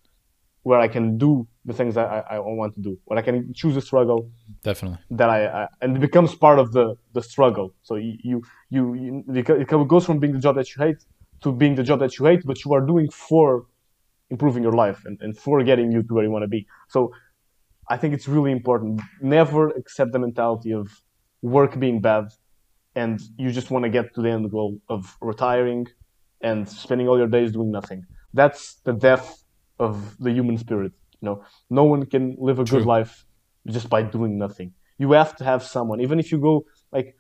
where 0.63 0.80
I 0.80 0.88
can 0.88 1.17
do 1.17 1.47
the 1.65 1.74
things 1.74 1.95
that 1.95 2.08
I, 2.08 2.36
I 2.36 2.39
want 2.39 2.74
to 2.76 2.82
do, 2.82 2.97
where 3.06 3.17
I 3.17 3.21
can 3.21 3.54
choose 3.54 3.76
a 3.76 3.82
struggle 3.82 4.30
Definitely. 4.63 5.00
that 5.12 5.30
I, 5.30 5.45
I 5.45 5.67
and 5.82 5.97
it 5.97 6.00
becomes 6.00 6.36
part 6.36 6.60
of 6.60 6.71
the 6.71 6.95
the 7.13 7.21
struggle. 7.21 7.74
So 7.84 7.95
you 7.95 8.17
you 8.24 8.43
you, 8.69 8.84
you 8.95 9.24
it 9.36 9.88
goes 9.88 10.06
from 10.06 10.19
being 10.19 10.34
the 10.34 10.39
job 10.39 10.56
that 10.56 10.67
you 10.76 10.84
hate 10.84 11.02
to 11.43 11.52
being 11.52 11.76
the 11.76 11.84
job 11.84 12.00
that 12.00 12.17
you 12.17 12.26
hate, 12.26 12.43
but 12.45 12.63
you 12.63 12.74
are 12.74 12.82
doing 12.82 13.10
for 13.10 13.65
improving 14.30 14.63
your 14.63 14.71
life 14.74 15.02
and, 15.06 15.17
and 15.21 15.38
for 15.38 15.62
getting 15.63 15.91
you 15.91 16.04
to 16.04 16.13
where 16.13 16.24
you 16.24 16.32
want 16.32 16.43
to 16.43 16.47
be. 16.47 16.65
So 16.89 17.13
I 17.89 17.97
think 17.97 18.13
it's 18.13 18.28
really 18.28 18.52
important. 18.52 19.02
Never 19.21 19.69
accept 19.69 20.13
the 20.13 20.19
mentality 20.19 20.71
of 20.71 20.88
work 21.41 21.80
being 21.80 22.00
bad 22.00 22.26
and 22.95 23.19
you 23.38 23.52
just 23.52 23.71
want 23.71 23.84
to 23.84 23.89
get 23.89 24.13
to 24.15 24.21
the 24.21 24.30
end 24.30 24.50
goal 24.52 24.78
of 24.89 25.17
retiring 25.21 25.88
and 26.41 26.67
spending 26.67 27.08
all 27.08 27.17
your 27.17 27.28
days 27.28 27.52
doing 27.52 27.71
nothing. 27.71 28.06
That's 28.34 28.76
the 28.86 28.93
death 28.93 29.40
of 29.82 30.17
the 30.20 30.32
human 30.32 30.58
spirit. 30.58 30.91
You 31.22 31.26
know, 31.28 31.38
no 31.70 31.84
one 31.94 32.06
can 32.13 32.36
live 32.39 32.60
a 32.60 32.65
True. 32.65 32.80
good 32.80 32.88
life 32.88 33.26
just 33.67 33.89
by 33.89 34.02
doing 34.04 34.38
nothing. 34.38 34.74
You 34.98 35.12
have 35.13 35.36
to 35.38 35.44
have 35.44 35.62
someone, 35.63 36.00
even 36.02 36.20
if 36.20 36.32
you 36.32 36.39
go 36.39 36.65
like 36.91 37.15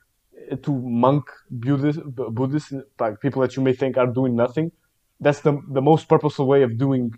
to 0.65 0.71
monk 1.05 1.25
Buddhist, 1.49 1.99
Buddhist 2.39 2.73
like 2.99 3.19
people 3.25 3.41
that 3.43 3.55
you 3.55 3.63
may 3.63 3.73
think 3.73 3.97
are 3.97 4.07
doing 4.19 4.35
nothing. 4.35 4.71
That's 5.19 5.41
the 5.41 5.53
the 5.77 5.81
most 5.91 6.07
purposeful 6.13 6.47
way 6.53 6.61
of 6.63 6.77
doing 6.77 7.11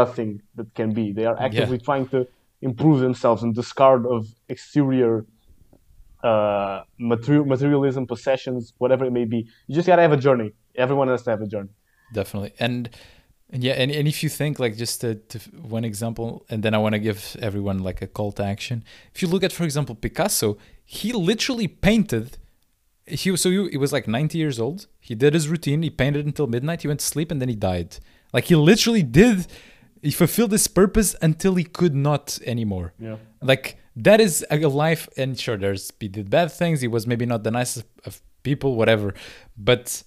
nothing 0.00 0.30
that 0.56 0.68
can 0.74 0.92
be. 1.00 1.12
They 1.12 1.26
are 1.30 1.38
actively 1.48 1.78
trying 1.88 2.06
to 2.14 2.26
improve 2.60 3.00
themselves 3.00 3.42
and 3.42 3.54
discard 3.54 4.06
of 4.06 4.26
exterior 4.48 5.14
uh, 6.22 6.82
material, 6.98 7.44
materialism, 7.44 8.06
possessions, 8.06 8.72
whatever 8.78 9.04
it 9.04 9.12
may 9.12 9.24
be. 9.24 9.38
You 9.66 9.74
just 9.74 9.86
gotta 9.86 10.02
have 10.02 10.12
a 10.12 10.16
journey. 10.16 10.50
Everyone 10.76 11.08
has 11.08 11.22
to 11.24 11.30
have 11.30 11.42
a 11.42 11.46
journey. 11.46 11.70
definitely 12.12 12.52
and 12.58 12.90
and 13.52 13.62
yeah 13.62 13.74
and, 13.74 13.90
and 13.90 14.08
if 14.08 14.22
you 14.22 14.28
think 14.28 14.58
like 14.58 14.76
just 14.76 15.00
to, 15.02 15.14
to 15.14 15.38
one 15.76 15.84
example 15.84 16.44
and 16.48 16.62
then 16.62 16.74
i 16.74 16.78
want 16.78 16.94
to 16.94 16.98
give 16.98 17.36
everyone 17.40 17.78
like 17.78 18.02
a 18.02 18.06
call 18.06 18.32
to 18.32 18.42
action. 18.42 18.82
If 19.14 19.22
you 19.22 19.28
look 19.28 19.44
at 19.44 19.52
for 19.52 19.64
example 19.64 19.94
picasso 19.94 20.58
he 20.84 21.12
literally 21.12 21.68
painted 21.68 22.38
he 23.06 23.30
was 23.30 23.40
so 23.42 23.50
he, 23.50 23.70
he 23.70 23.76
was 23.76 23.92
like 23.92 24.06
90 24.06 24.38
years 24.38 24.60
old. 24.60 24.86
He 25.00 25.14
did 25.14 25.34
his 25.34 25.48
routine. 25.48 25.82
He 25.82 25.90
painted 25.90 26.24
until 26.24 26.46
midnight. 26.46 26.82
He 26.82 26.88
went 26.88 27.00
to 27.00 27.06
sleep 27.06 27.30
and 27.30 27.40
then 27.40 27.48
he 27.48 27.56
died. 27.56 27.98
Like 28.32 28.44
he 28.44 28.54
literally 28.54 29.02
did 29.02 29.46
he 30.02 30.10
fulfilled 30.10 30.50
his 30.50 30.66
purpose 30.66 31.14
until 31.22 31.54
he 31.54 31.64
could 31.64 31.94
not 31.94 32.38
anymore. 32.44 32.92
Yeah. 32.98 33.16
like 33.40 33.78
that 33.94 34.20
is 34.20 34.44
a 34.50 34.56
life 34.66 35.08
and 35.16 35.38
sure 35.38 35.56
there's 35.56 35.92
he 36.00 36.08
did 36.08 36.30
bad 36.30 36.50
things. 36.50 36.80
He 36.80 36.88
was 36.88 37.06
maybe 37.06 37.26
not 37.26 37.44
the 37.44 37.50
nicest 37.50 37.86
of 38.04 38.20
people 38.42 38.76
whatever. 38.76 39.14
But 39.56 40.02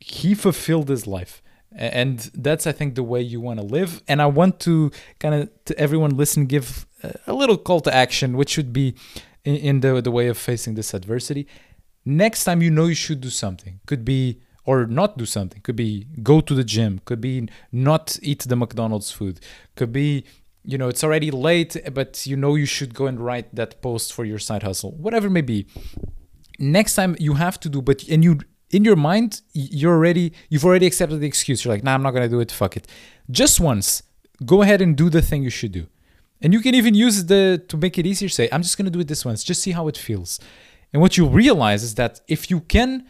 he 0.00 0.34
fulfilled 0.34 0.88
his 0.88 1.06
life 1.06 1.42
and 1.76 2.30
that's 2.34 2.66
i 2.66 2.72
think 2.72 2.94
the 2.94 3.02
way 3.02 3.20
you 3.20 3.40
want 3.40 3.58
to 3.60 3.66
live. 3.66 4.02
And 4.08 4.20
i 4.22 4.26
want 4.26 4.60
to 4.60 4.90
kind 5.18 5.34
of 5.34 5.50
to 5.66 5.78
everyone 5.78 6.16
listen 6.16 6.46
give 6.46 6.86
a- 7.26 7.32
little 7.32 7.56
call 7.56 7.80
to 7.80 7.94
action 7.94 8.36
which 8.36 8.50
should 8.50 8.72
be 8.72 8.94
in, 9.44 9.56
in 9.56 9.80
the 9.80 10.00
the 10.00 10.10
way 10.10 10.28
of 10.28 10.38
facing 10.38 10.74
this 10.74 10.94
adversity. 10.94 11.46
Next 12.04 12.44
time 12.44 12.62
you 12.62 12.70
know 12.70 12.86
you 12.86 12.94
should 12.94 13.20
do 13.20 13.30
something 13.30 13.80
could 13.86 14.04
be 14.04 14.40
or 14.64 14.86
not 14.86 15.18
do 15.18 15.26
something 15.26 15.60
could 15.62 15.76
be 15.76 16.06
go 16.22 16.40
to 16.40 16.54
the 16.54 16.64
gym 16.64 17.00
could 17.04 17.20
be 17.20 17.48
not 17.70 18.18
eat 18.22 18.40
the 18.40 18.54
mcdonald's 18.56 19.10
food 19.10 19.40
could 19.74 19.92
be 19.92 20.24
you 20.64 20.78
know 20.78 20.88
it's 20.88 21.02
already 21.02 21.30
late 21.30 21.76
but 21.92 22.24
you 22.26 22.36
know 22.36 22.54
you 22.54 22.66
should 22.66 22.94
go 22.94 23.06
and 23.06 23.18
write 23.20 23.52
that 23.54 23.80
post 23.82 24.12
for 24.12 24.24
your 24.24 24.38
side 24.38 24.62
hustle 24.62 24.92
whatever 24.92 25.26
it 25.26 25.30
may 25.30 25.42
be. 25.42 25.66
Next 26.58 26.94
time 26.94 27.16
you 27.18 27.34
have 27.34 27.58
to 27.60 27.68
do 27.68 27.82
but 27.82 28.04
and 28.08 28.22
you 28.22 28.38
in 28.72 28.84
your 28.84 28.96
mind 28.96 29.42
you're 29.52 29.94
already 29.94 30.32
you've 30.48 30.64
already 30.64 30.86
accepted 30.86 31.20
the 31.20 31.26
excuse. 31.26 31.64
You're 31.64 31.74
like 31.74 31.84
nah 31.84 31.94
i'm 31.94 32.02
not 32.02 32.12
gonna 32.12 32.28
do 32.28 32.40
it. 32.40 32.50
Fuck 32.50 32.76
it. 32.76 32.86
Just 33.30 33.60
once 33.60 34.02
go 34.44 34.62
ahead 34.62 34.80
and 34.80 34.96
do 34.96 35.08
the 35.08 35.22
thing 35.22 35.42
you 35.42 35.50
should 35.50 35.72
do. 35.72 35.86
And 36.40 36.52
you 36.52 36.60
can 36.60 36.74
even 36.74 36.94
use 36.94 37.26
the 37.26 37.62
to 37.68 37.76
make 37.76 37.98
it 37.98 38.06
easier 38.06 38.28
say 38.28 38.48
i'm 38.52 38.62
just 38.62 38.76
gonna 38.76 38.90
do 38.90 39.00
it 39.00 39.08
this 39.08 39.24
once 39.24 39.44
just 39.44 39.62
see 39.62 39.72
how 39.72 39.88
it 39.88 39.96
feels. 39.96 40.40
And 40.92 41.00
what 41.00 41.16
you 41.16 41.26
realize 41.26 41.82
is 41.82 41.94
that 41.94 42.20
if 42.28 42.50
you 42.50 42.60
can 42.60 43.06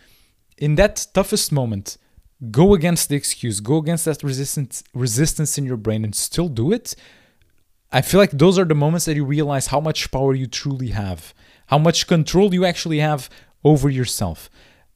in 0.59 0.75
that 0.77 1.07
toughest 1.15 1.51
moment 1.51 1.97
go 2.51 2.75
against 2.75 3.09
the 3.09 3.17
excuse 3.17 3.61
go 3.61 3.77
against 3.79 4.05
that 4.05 4.23
resistance 4.23 4.85
resistance 4.95 5.57
in 5.59 5.65
your 5.65 5.77
brain 5.77 6.05
and 6.05 6.15
still 6.15 6.49
do 6.49 6.73
it 6.73 6.95
I 7.93 8.01
feel 8.01 8.19
like 8.19 8.31
those 8.31 8.59
are 8.59 8.65
the 8.65 8.75
moments 8.75 9.05
that 9.05 9.17
you 9.17 9.25
realize 9.25 9.67
how 9.67 9.79
much 9.79 10.11
power 10.11 10.35
you 10.35 10.47
truly 10.47 10.89
have, 10.89 11.35
how 11.67 11.77
much 11.77 12.07
control 12.07 12.55
you 12.55 12.65
actually 12.65 13.01
have 13.01 13.29
over 13.65 13.91
yourself. 13.91 14.49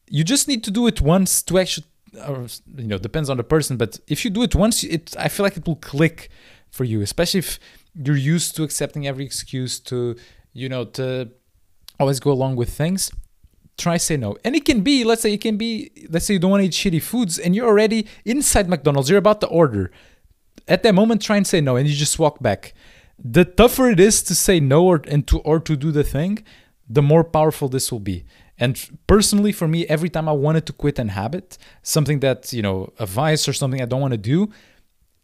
You 0.09 0.25
just 0.25 0.49
need 0.49 0.62
to 0.64 0.71
do 0.71 0.87
it 0.87 1.01
once 1.01 1.42
to 1.45 1.59
actually, 1.59 1.87
or, 2.27 2.47
you 2.77 2.87
know, 2.87 2.99
depends 2.99 3.29
on 3.29 3.37
the 3.37 3.45
person, 3.45 3.77
but 3.77 3.99
if 4.07 4.25
you 4.25 4.31
do 4.31 4.42
it 4.42 4.55
once, 4.55 4.85
it 4.85 5.14
I 5.19 5.29
feel 5.29 5.45
like 5.45 5.57
it 5.57 5.66
will 5.66 5.77
click 5.77 6.31
for 6.71 6.85
you, 6.85 7.01
especially 7.01 7.38
if 7.38 7.59
you're 7.95 8.16
used 8.16 8.57
to 8.57 8.62
accepting 8.62 9.07
every 9.07 9.25
excuse 9.25 9.81
to, 9.81 10.16
you 10.53 10.69
know, 10.69 10.85
to 10.85 11.31
always 11.99 12.21
go 12.21 12.31
along 12.31 12.57
with 12.57 12.71
things. 12.71 13.11
Try 13.79 13.99
say 13.99 14.16
no. 14.16 14.37
And 14.45 14.57
it 14.57 14.64
can 14.64 14.81
be, 14.81 15.05
let's 15.05 15.21
say 15.23 15.33
it 15.35 15.40
can 15.42 15.57
be, 15.59 15.90
let's 16.09 16.25
say 16.25 16.35
you 16.35 16.40
don't 16.40 16.51
want 16.51 16.62
to 16.62 16.66
eat 16.66 16.73
shitty 16.73 17.03
foods 17.03 17.38
and 17.38 17.55
you're 17.55 17.66
already 17.66 18.07
inside 18.25 18.69
McDonald's, 18.69 19.11
you're 19.11 19.19
about 19.19 19.40
to 19.42 19.49
order 19.49 19.90
at 20.69 20.83
that 20.83 20.95
moment 20.95 21.23
try 21.23 21.37
and 21.37 21.47
say 21.47 21.61
no 21.61 21.77
and 21.77 21.88
you 21.88 21.95
just 21.95 22.19
walk 22.19 22.42
back 22.42 22.75
the 23.23 23.45
tougher 23.45 23.88
it 23.88 24.01
is 24.01 24.23
to 24.23 24.35
say 24.35 24.61
no 24.61 24.85
or 24.85 25.03
and 25.09 25.27
to 25.27 25.38
or 25.40 25.59
to 25.61 25.77
do 25.77 25.90
the 25.90 26.05
thing 26.05 26.42
the 26.88 27.03
more 27.03 27.25
powerful 27.25 27.69
this 27.69 27.90
will 27.90 28.01
be 28.01 28.25
and 28.59 28.99
personally 29.07 29.53
for 29.53 29.69
me 29.69 29.87
every 29.87 30.09
time 30.09 30.29
i 30.29 30.33
wanted 30.33 30.64
to 30.66 30.73
quit 30.73 30.99
an 30.99 31.09
habit 31.09 31.59
something 31.83 32.21
that 32.21 32.53
you 32.53 32.62
know 32.62 32.92
a 32.99 33.07
vice 33.07 33.49
or 33.49 33.53
something 33.53 33.81
i 33.83 33.85
don't 33.85 34.01
want 34.01 34.12
to 34.12 34.19
do 34.19 34.51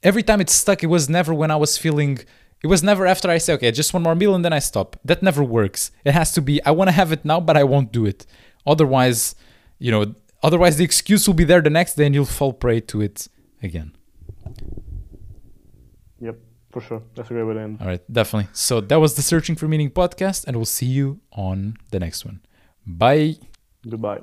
every 0.02 0.22
time 0.22 0.40
it 0.40 0.50
stuck 0.50 0.82
it 0.82 0.88
was 0.88 1.08
never 1.08 1.32
when 1.34 1.50
i 1.50 1.56
was 1.56 1.78
feeling 1.78 2.18
it 2.62 2.66
was 2.66 2.82
never 2.82 3.06
after 3.06 3.30
i 3.30 3.38
say 3.38 3.52
okay 3.54 3.70
just 3.70 3.92
one 3.94 4.02
more 4.02 4.14
meal 4.14 4.34
and 4.34 4.44
then 4.44 4.52
i 4.52 4.58
stop 4.58 4.96
that 5.04 5.22
never 5.22 5.42
works 5.42 5.90
it 6.04 6.12
has 6.12 6.32
to 6.32 6.40
be 6.40 6.62
i 6.64 6.70
want 6.70 6.88
to 6.88 6.92
have 6.92 7.12
it 7.12 7.24
now 7.24 7.40
but 7.40 7.56
i 7.56 7.64
won't 7.64 7.90
do 7.92 8.04
it 8.06 8.26
otherwise 8.66 9.34
you 9.78 9.90
know 9.90 10.14
otherwise 10.42 10.76
the 10.76 10.84
excuse 10.84 11.26
will 11.26 11.34
be 11.34 11.44
there 11.44 11.60
the 11.60 11.70
next 11.70 11.94
day 11.94 12.06
and 12.06 12.14
you'll 12.14 12.24
fall 12.24 12.52
prey 12.52 12.80
to 12.80 13.00
it 13.00 13.28
again 13.62 13.92
Yep, 16.22 16.38
for 16.70 16.80
sure. 16.80 17.02
That's 17.14 17.30
a 17.30 17.32
great 17.34 17.42
way 17.42 17.54
to 17.54 17.60
end. 17.60 17.78
All 17.80 17.86
right, 17.86 18.00
definitely. 18.10 18.48
So 18.52 18.80
that 18.80 19.00
was 19.00 19.14
the 19.14 19.22
Searching 19.22 19.56
for 19.56 19.66
Meaning 19.66 19.90
podcast, 19.90 20.46
and 20.46 20.56
we'll 20.56 20.64
see 20.64 20.86
you 20.86 21.20
on 21.32 21.76
the 21.90 21.98
next 21.98 22.24
one. 22.24 22.40
Bye. 22.86 23.36
Goodbye. 23.88 24.22